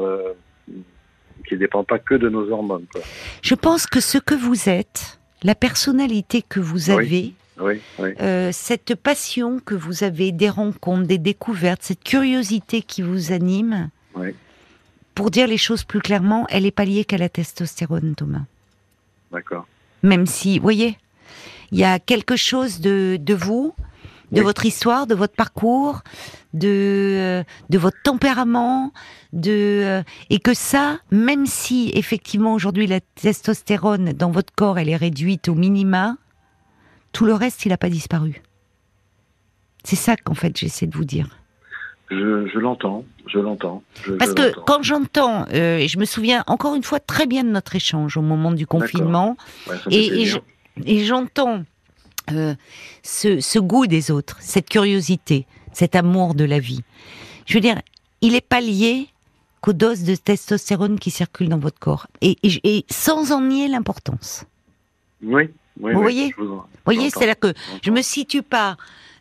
[1.46, 2.86] qui ne dépend pas que de nos hormones.
[2.92, 3.02] Quoi.
[3.42, 8.14] Je pense que ce que vous êtes, la personnalité que vous avez, oui, oui,
[8.52, 13.90] cette passion que vous avez des rencontres, des découvertes, cette curiosité qui vous anime,
[15.16, 18.46] pour dire les choses plus clairement, elle est pas liée qu'à la testostérone, Thomas.
[19.32, 19.68] D'accord.
[20.04, 20.98] Même si, vous voyez,
[21.72, 23.74] il y a quelque chose de, de vous,
[24.32, 26.02] de votre histoire, de votre parcours,
[26.54, 28.92] de, euh, de votre tempérament,
[29.34, 29.52] de
[29.84, 34.98] euh, et que ça, même si effectivement aujourd'hui la testostérone dans votre corps elle est
[34.98, 36.18] réduite au minima,
[37.14, 38.42] tout le reste il n'a pas disparu.
[39.84, 41.30] C'est ça qu'en fait j'essaie de vous dire.
[42.10, 43.84] Je, je l'entends, je l'entends.
[44.18, 47.50] Parce que quand j'entends, euh, et je me souviens encore une fois très bien de
[47.50, 49.36] notre échange au moment du confinement,
[49.92, 50.32] et, et,
[50.86, 51.64] et j'entends
[52.32, 52.56] euh,
[53.04, 56.84] ce, goût des autres, cette curiosité, cet amour de la vie.
[57.46, 57.82] Je veux dire,
[58.22, 59.08] il n'est pas lié
[59.62, 62.08] qu'aux doses de testostérone qui circulent dans votre corps.
[62.22, 62.36] Et,
[62.90, 64.44] sans en nier l'importance.
[65.24, 65.44] Oui,
[65.80, 65.94] oui.
[65.94, 68.78] Vous voyez Vous voyez, c'est là que je me situe pas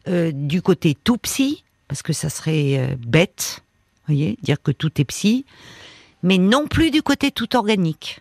[0.09, 3.63] euh, du côté tout psy, parce que ça serait euh, bête,
[4.07, 5.45] vous voyez, dire que tout est psy,
[6.23, 8.21] mais non plus du côté tout organique.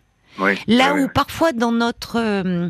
[0.68, 2.70] Là où parfois dans notre euh,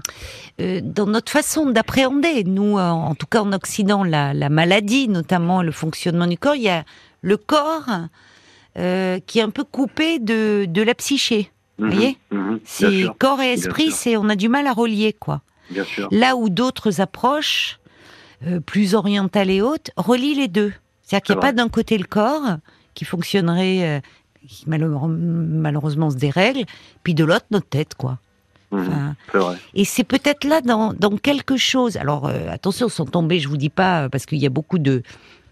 [0.62, 5.62] euh, dans notre façon d'appréhender, nous en tout cas en Occident, la, la, maladie, notamment
[5.62, 6.84] le fonctionnement du corps, il y a
[7.22, 7.90] le corps
[8.78, 11.52] euh, qui est un peu coupé de, de la psyché.
[11.78, 11.94] vous mhm.
[11.94, 12.60] voyez, mhm.
[12.64, 15.42] c'est corps et esprit, c'est on a du mal à relier quoi.
[15.72, 16.08] Bien sûr.
[16.12, 17.80] Là où d'autres approches
[18.68, 20.74] plus orientales et hautes relient les deux.
[21.02, 22.58] C'est-à-dire qu'il n'y a pas d'un côté le corps
[22.94, 24.02] qui fonctionnerait
[24.48, 26.66] qui malheureusement se dérègle,
[27.04, 28.20] puis de l'autre notre tête, quoi.
[28.72, 29.16] Mhm,
[29.76, 31.98] et c'est peut-être là dans, quelque chose.
[31.98, 34.80] Alors euh, attention, sans tomber, je vous dis pas euh, parce qu'il y a beaucoup
[34.80, 35.04] de,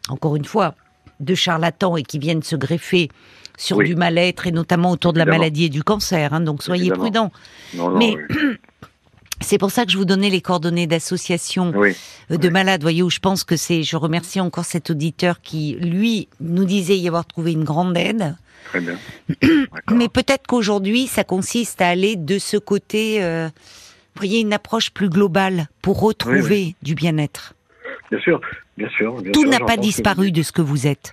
[0.10, 0.76] encore une fois,
[1.20, 3.10] de charlatans et qui viennent se greffer
[3.58, 6.34] sur du mal-être et notamment autour de la maladie et du cancer.
[6.34, 7.32] Hein, donc soyez prudents.
[7.96, 8.18] Mais
[9.44, 11.94] c'est pour ça que je vous donnais les coordonnées d'associations euh,
[12.38, 12.82] de malades.
[12.82, 13.84] Voyez où je pense que c'est.
[13.84, 18.36] Je remercie encore cet auditeur qui, lui, nous disait y avoir trouvé une grande aide.
[18.66, 18.98] Très bien.
[19.92, 23.50] Mais peut-être qu'aujourd'hui, ça consiste à aller de ce côté, euh,
[24.16, 27.54] voyez, une approche plus globale pour retrouver du bien-être.
[28.10, 28.42] Bien sûr,
[28.78, 29.22] bien sûr.
[29.34, 31.12] Tout n'a pas disparu de ce que vous êtes.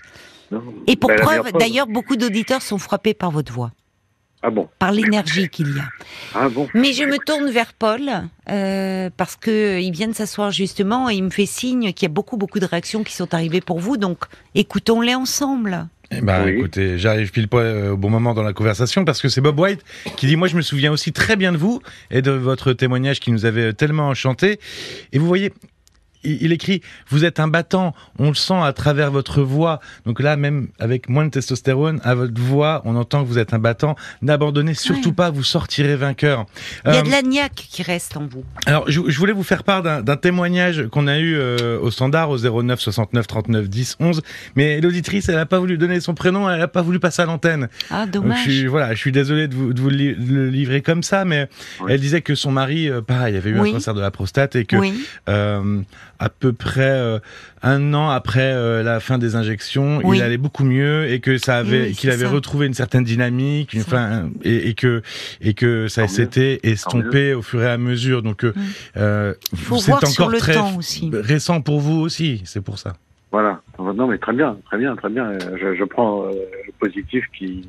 [0.86, 3.70] Et pour preuve, d'ailleurs, beaucoup d'auditeurs sont frappés par votre voix.
[4.42, 5.84] Ah bon Par l'énergie qu'il y a.
[6.34, 8.10] Ah bon Mais je me tourne vers Paul
[8.50, 12.10] euh, parce que il vient de s'asseoir justement et il me fait signe qu'il y
[12.10, 13.96] a beaucoup beaucoup de réactions qui sont arrivées pour vous.
[13.96, 14.24] Donc
[14.54, 15.88] écoutons-les ensemble.
[16.12, 19.28] Eh ben, écoutez, j'arrive pile poil euh, au bon moment dans la conversation parce que
[19.28, 19.84] c'est Bob White
[20.16, 23.20] qui dit, moi, je me souviens aussi très bien de vous et de votre témoignage
[23.20, 24.58] qui nous avait tellement enchanté.
[25.12, 25.52] Et vous voyez,
[26.24, 29.80] il écrit vous êtes un battant, on le sent à travers votre voix.
[30.06, 33.54] Donc là même avec moins de testostérone à votre voix, on entend que vous êtes
[33.54, 33.96] un battant.
[34.22, 36.46] N'abandonnez surtout pas, vous sortirez vainqueur.
[36.84, 38.44] Il y a de euh, la niaque qui reste en vous.
[38.66, 42.38] Alors je, voulais vous faire part d'un témoignage qu'on a eu euh, au standard au
[42.38, 44.22] 09 69 39 10 11,
[44.56, 47.26] mais l'auditrice elle a pas voulu donner son prénom, elle a pas voulu passer à
[47.26, 47.68] l'antenne.
[47.90, 48.44] Ah dommage.
[48.44, 51.48] je suis, voilà, je suis désolé de vous, de vous le livrer comme ça, mais
[51.88, 54.64] elle disait que son mari, euh, pareil, avait eu un cancer de la prostate et
[54.64, 54.76] que
[56.20, 57.20] à peu près
[57.62, 61.90] un an après la fin des injections, il allait beaucoup mieux et que ça avait,
[61.90, 65.02] qu'il avait retrouvé une certaine dynamique, une fin, et, que
[65.40, 68.22] et que ça s'était estompé au fur et à mesure.
[68.22, 68.52] Donc, mm.
[68.94, 70.56] c'est encore très
[71.12, 72.42] récent pour vous aussi.
[72.44, 72.94] C'est pour ça.
[73.32, 73.60] Voilà.
[73.78, 75.38] Non, mais très bien, très bien, très bien.
[75.60, 77.68] Je, je prends le positif qui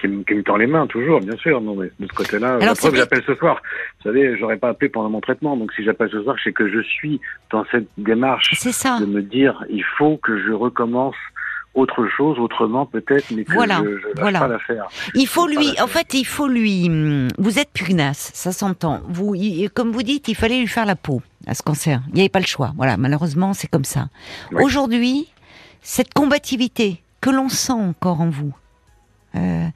[0.00, 1.60] qui, me, qui me tend les mains toujours, bien sûr.
[1.60, 3.60] Non, mais de ce côté-là, la preuve, j'appelle ce soir.
[3.98, 6.68] Vous savez, j'aurais pas appelé pendant mon traitement, donc si j'appelle ce soir, c'est que
[6.68, 8.98] je suis dans cette démarche ça.
[9.00, 11.14] de me dire, il faut que je recommence
[11.76, 14.40] autre chose, autrement peut-être, mais que voilà, je, je voilà.
[14.40, 14.88] pas la faire.
[15.14, 16.86] Il faut lui, en fait, il faut lui.
[16.88, 19.00] Hum, vous êtes pugnace, ça s'entend.
[19.08, 19.36] Vous,
[19.74, 22.00] comme vous dites, il fallait lui faire la peau à ce cancer.
[22.08, 22.72] Il n'y avait pas le choix.
[22.76, 24.08] Voilà, malheureusement, c'est comme ça.
[24.52, 25.28] Aujourd'hui,
[25.82, 28.54] cette combativité que l'on sent encore en vous,
[29.36, 29.66] euh,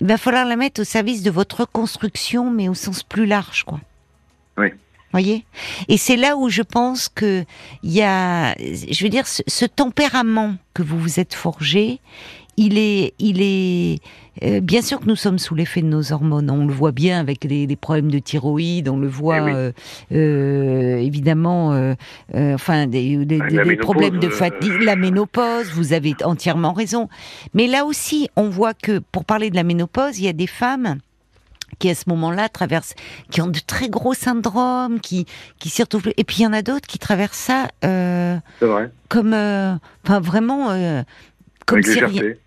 [0.00, 3.64] il va falloir la mettre au service de votre reconstruction, mais au sens plus large,
[3.64, 3.80] quoi.
[4.56, 4.68] Oui.
[5.12, 5.44] Voyez?
[5.88, 7.44] Et c'est là où je pense que
[7.84, 12.00] il y a, je veux dire, ce tempérament que vous vous êtes forgé,
[12.56, 13.98] il est, il est,
[14.42, 16.50] euh, bien sûr que nous sommes sous l'effet de nos hormones.
[16.50, 19.72] On le voit bien avec les, problèmes de thyroïde, on le voit eh euh,
[20.12, 21.94] euh, évidemment,
[22.34, 25.70] enfin des, des problèmes de fatigue, la ménopause.
[25.74, 27.08] Vous avez entièrement raison.
[27.54, 30.46] Mais là aussi, on voit que pour parler de la ménopause, il y a des
[30.46, 30.98] femmes
[31.80, 32.94] qui à ce moment-là traversent,
[33.32, 35.26] qui ont de très gros syndromes, qui
[35.58, 36.08] qui s'y retrouvent.
[36.16, 38.92] Et puis il y en a d'autres qui traversent ça vrai.
[39.08, 39.34] comme,
[40.04, 40.70] enfin vraiment
[41.66, 42.00] comme si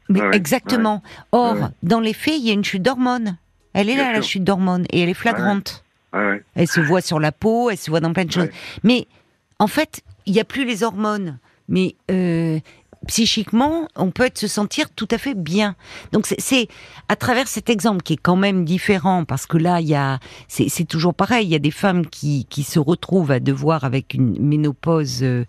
[0.09, 1.03] Mais exactement.
[1.31, 3.37] Or, dans les faits, il y a une chute d'hormones.
[3.73, 5.83] Elle est là, la chute d'hormones, et elle est flagrante.
[6.55, 8.49] Elle se voit sur la peau, elle se voit dans plein de choses.
[8.83, 9.07] Mais
[9.59, 11.37] en fait, il n'y a plus les hormones.
[11.69, 12.59] Mais euh,
[13.07, 15.75] psychiquement, on peut se sentir tout à fait bien.
[16.11, 16.67] Donc c'est
[17.09, 20.19] à travers cet exemple qui est quand même différent parce que là il y a
[20.47, 24.13] c'est toujours pareil, il y a des femmes qui, qui se retrouvent à devoir avec
[24.13, 25.45] une ménopause euh,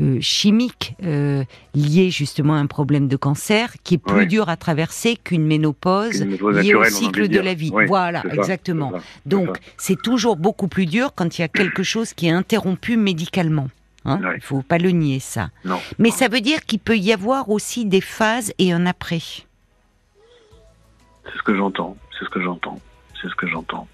[0.00, 1.44] euh, chimique euh,
[1.74, 6.22] liée justement à un problème de cancer qui est plus dur à traverser qu'une ménopause
[6.22, 7.72] liée au cycle de la vie.
[7.86, 8.92] voilà, exactement.
[9.26, 12.96] Donc c'est toujours beaucoup plus dur quand il y a quelque chose qui est interrompu
[12.96, 13.68] médicalement.
[14.08, 15.50] Hein Il faut pas le nier, ça.
[15.98, 19.20] Mais ça veut dire qu'il peut y avoir aussi des phases et un après.
[21.24, 21.96] C'est ce que j'entends.
[22.18, 22.80] C'est ce que j'entends.
[23.20, 23.86] C'est ce que j'entends.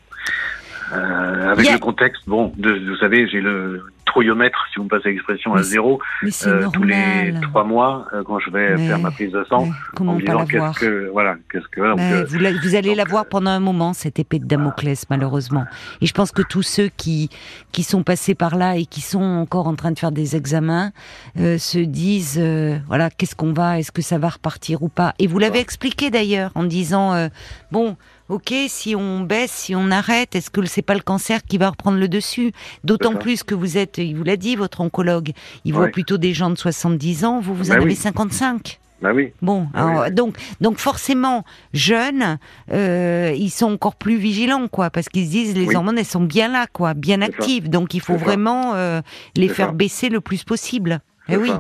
[0.93, 3.83] Euh, avec le contexte, bon, vous savez, j'ai le
[4.15, 8.39] trouillomètre, si vous me passez l'expression, à zéro, euh, tous les trois mois euh, quand
[8.39, 9.69] je vais faire ma prise de sang.
[9.97, 13.51] comment pas la voir que, voilà, qu'est-ce que euh, vous, vous, allez la voir pendant
[13.51, 15.65] un moment cette épée de Damoclès, malheureusement.
[16.01, 17.29] Et je pense que tous ceux qui
[17.73, 20.93] qui sont passés par là et qui sont encore en train de faire des examens
[21.37, 22.41] se disent,
[22.87, 25.15] voilà, qu'est-ce qu'on va, est-ce que ça va repartir ou pas?
[25.19, 27.29] Et vous l'avez expliqué d'ailleurs en disant,
[27.73, 27.97] bon
[28.29, 31.71] ok, si on baisse, si on arrête, est-ce que c'est pas le cancer qui va
[31.71, 32.53] reprendre le dessus?
[32.83, 35.33] D'autant plus que vous êtes, il vous l'a dit, votre oncologue,
[35.65, 38.81] il voit plutôt des gens de 70 ans, vous, vous en bah avez 55.
[39.03, 39.33] Bah oui.
[39.43, 42.39] Bon, bah donc, donc forcément, jeunes,
[42.73, 46.23] euh, ils sont encore plus vigilants, quoi, parce qu'ils se disent les hormones, elles sont
[46.23, 47.69] bien là, quoi, bien actives.
[47.69, 49.03] Donc il faut vraiment euh,
[49.37, 51.01] les faire baisser le plus possible.
[51.29, 51.51] Eh oui.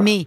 [0.00, 0.26] Mais,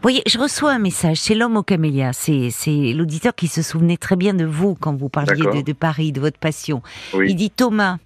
[0.00, 1.18] voyez, je reçois un message.
[1.18, 2.12] C'est l'homme au camélia.
[2.12, 2.50] C'est,
[2.94, 6.38] l'auditeur qui se souvenait très bien de vous quand vous parliez de, Paris, de votre
[6.38, 6.82] passion.
[7.14, 7.98] Il dit Thomas,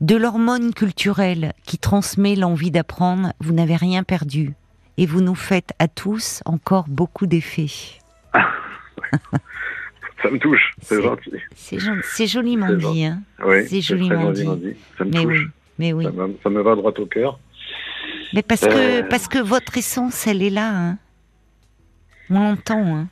[0.00, 4.54] de l'hormone culturelle qui transmet l'envie d'apprendre, vous n'avez rien perdu.
[4.98, 7.66] Et vous nous faites à tous encore beaucoup d'effets.
[10.22, 11.32] ça me touche, c'est gentil.
[11.54, 13.22] C'est, joliment dit, hein.
[13.66, 14.46] c'est joliment dit.
[14.96, 15.40] Ça me mais touche.
[15.40, 16.06] Oui, mais oui.
[16.42, 17.38] ça me va droit au cœur.
[18.32, 19.02] Mais parce que, euh.
[19.08, 20.70] parce que votre essence, elle est là.
[20.70, 20.98] Hein.
[22.30, 22.96] On l'entend.
[22.96, 23.08] Hein.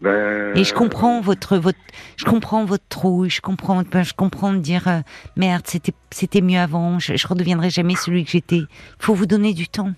[0.00, 1.78] Ben, Et je comprends votre, votre,
[2.16, 5.00] je comprends votre trouille, je comprends, ben, je comprends de dire euh,
[5.36, 8.60] merde, c'était, c'était mieux avant, je, je redeviendrai jamais celui que j'étais.
[8.60, 8.66] Il
[8.98, 9.92] faut vous donner du temps.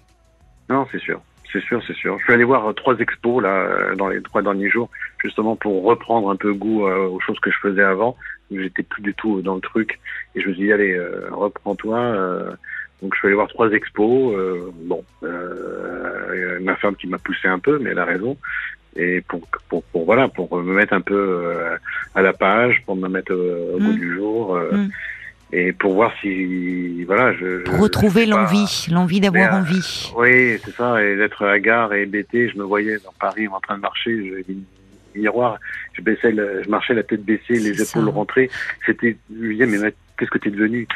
[0.68, 1.20] Non, c'est sûr,
[1.52, 2.18] c'est sûr, c'est sûr.
[2.18, 4.90] Je suis allé voir euh, trois expos là dans les trois derniers jours,
[5.22, 8.16] justement pour reprendre un peu goût aux choses que je faisais avant.
[8.50, 10.00] J'étais plus du tout dans le truc,
[10.34, 12.56] et je me suis dit allez, reprends-toi.
[13.02, 14.34] Donc je suis allé voir trois expos.
[14.34, 18.36] Euh, bon, euh, ma femme qui m'a poussé un peu, mais elle a raison.
[18.94, 21.76] Et pour, pour, pour voilà, pour me mettre un peu euh,
[22.14, 23.98] à la page, pour me mettre au bout mm.
[23.98, 24.56] du jour.
[24.56, 24.90] Euh, mm.
[25.54, 30.10] Et pour voir si voilà, je, pour retrouver l'envie, l'envie d'avoir envie.
[30.16, 32.48] Oui, c'est ça, et d'être à gare et hébété.
[32.48, 35.58] Je me voyais dans Paris en train de marcher, j'avais un miroir,
[35.92, 38.48] je baissais, je marchais la tête baissée, les épaules rentrées.
[38.86, 40.86] C'était, je me disais mais qu'est-ce que tu es devenu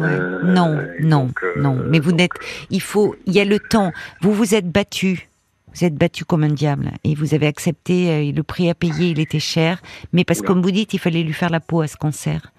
[0.00, 1.78] euh, non, non, euh, non.
[1.88, 2.32] Mais vous n'êtes.
[2.70, 3.14] Il faut.
[3.26, 3.92] Il y a le temps.
[4.20, 5.28] Vous vous êtes battu.
[5.72, 9.10] Vous êtes battu comme un diable et vous avez accepté euh, le prix à payer.
[9.10, 9.80] Il était cher,
[10.12, 12.52] mais parce que comme vous dites, il fallait lui faire la peau à ce cancer.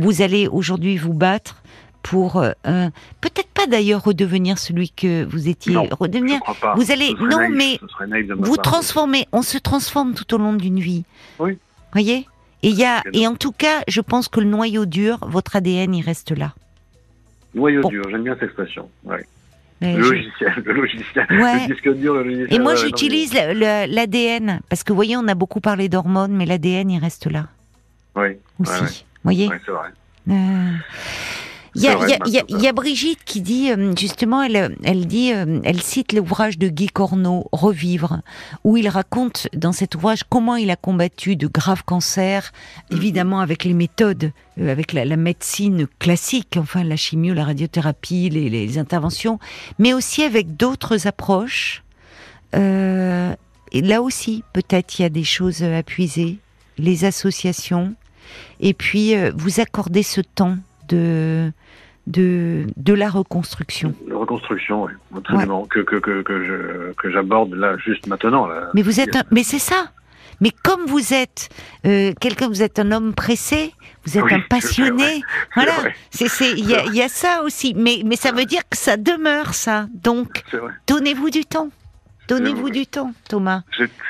[0.00, 1.62] Vous allez aujourd'hui vous battre
[2.02, 2.52] pour euh,
[3.20, 5.74] peut-être pas d'ailleurs redevenir celui que vous étiez.
[5.74, 6.40] Non, redevenir.
[6.76, 9.26] Vous allez non naïf, mais vous transformez.
[9.32, 11.04] On se transforme tout au long d'une vie.
[11.38, 11.58] Oui.
[11.92, 12.26] Voyez?
[12.62, 15.94] Et y a et en tout cas, je pense que le noyau dur, votre ADN,
[15.94, 16.54] il reste là.
[17.54, 17.88] Noyau Bon.
[17.88, 18.88] dur, j'aime bien cette expression.
[19.04, 19.24] Ouais.
[19.80, 21.26] Le je- logiciel, le logiciel.
[21.30, 21.68] Ouais.
[21.68, 22.52] Le disque dur, le logiciel.
[22.52, 26.46] Et moi, ouais, j'utilise l'ADN parce que, vous voyez, on a beaucoup parlé d'hormones, mais
[26.46, 27.46] l'ADN, il reste là
[28.16, 28.72] Oui, aussi.
[28.72, 28.86] ouais, ouais.
[28.88, 29.88] Vous voyez Ouais, c'est vrai.
[30.30, 30.72] Euh,
[31.74, 35.80] Il y, a- y y Brigitte qui dit, euh, justement, elle, elle dit, euh, elle
[35.82, 38.20] cite l'ouvrage de Guy Corneau, Revivre,
[38.64, 42.52] où il raconte dans cet ouvrage comment il a combattu de graves cancers,
[42.90, 48.30] évidemment avec les méthodes, euh, avec la, la médecine classique, enfin la chimio, la radiothérapie,
[48.30, 49.38] les, les interventions,
[49.78, 51.82] mais aussi avec d'autres approches.
[52.54, 53.34] Euh,
[53.72, 56.38] et là aussi, peut-être il y a des choses à puiser,
[56.78, 57.94] les associations,
[58.60, 60.56] et puis euh, vous accordez ce temps
[60.88, 61.52] de
[62.06, 63.94] de, de la reconstruction.
[64.08, 65.66] La reconstruction, oui, absolument.
[65.66, 68.46] Que, que, que, que je- que j'aborde là, juste maintenant.
[68.46, 68.70] Là.
[68.72, 69.90] Mais vous êtes, un- mais c'est ça.
[70.40, 71.50] Mais comme vous êtes
[71.84, 73.74] euh, quelqu'un, vous êtes un homme pressé,
[74.06, 74.94] vous êtes Oui, un passionné.
[74.96, 75.20] vrai.
[75.54, 75.72] Voilà,
[76.10, 77.74] C'est c'est c'est il y y a ça aussi.
[77.76, 79.86] Mais mais ça veut dire que ça demeure ça.
[79.92, 80.44] Donc
[80.86, 81.68] donnez-vous du temps.
[82.28, 83.62] Donnez-vous du temps, Thomas.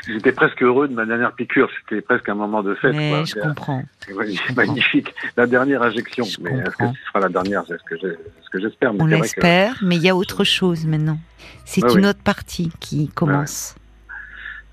[0.07, 1.69] J'étais presque heureux de ma dernière piqûre.
[1.81, 2.95] C'était presque un moment de fête.
[2.95, 3.25] Mais quoi.
[3.25, 3.83] je comprends.
[4.07, 5.15] C'est magnifique, magnifique.
[5.37, 6.25] La dernière injection.
[6.25, 6.93] Je mais est-ce que comprends.
[6.95, 8.93] ce sera la dernière C'est ce que j'espère.
[8.95, 11.19] On que- l'espère, mais il y a autre chose maintenant.
[11.65, 12.07] C'est Ouais, une oui.
[12.09, 13.75] autre partie qui commence.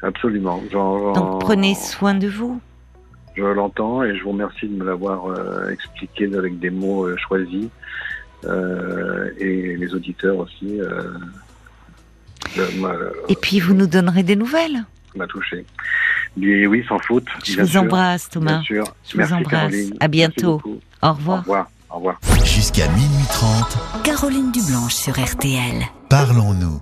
[0.02, 0.62] Absolument.
[0.72, 2.60] Donc prenez soin de vous.
[3.36, 7.18] Je l'entends et je vous remercie de me l'avoir euh, expliqué avec des mots euh,
[7.18, 7.68] choisis.
[8.46, 10.80] Euh, et les auditeurs aussi.
[12.58, 14.84] Euh, Et puis vous nous donnerez des nouvelles.
[15.16, 15.66] m'a touché.
[16.41, 17.26] Et oui, sans faute.
[17.45, 18.62] Je bien vous sûr, embrasse, Bien Thomas.
[18.64, 18.84] sûr.
[19.08, 19.51] Je vous Merci, embrasse.
[19.72, 19.93] Caroline.
[19.99, 20.62] À bientôt.
[21.01, 21.39] Au Au revoir.
[21.39, 21.68] revoir.
[21.89, 22.20] Au revoir.
[22.43, 25.84] Jusqu'à minuit 30, Caroline Dublanche sur RTL.
[26.10, 26.82] parlons-nous.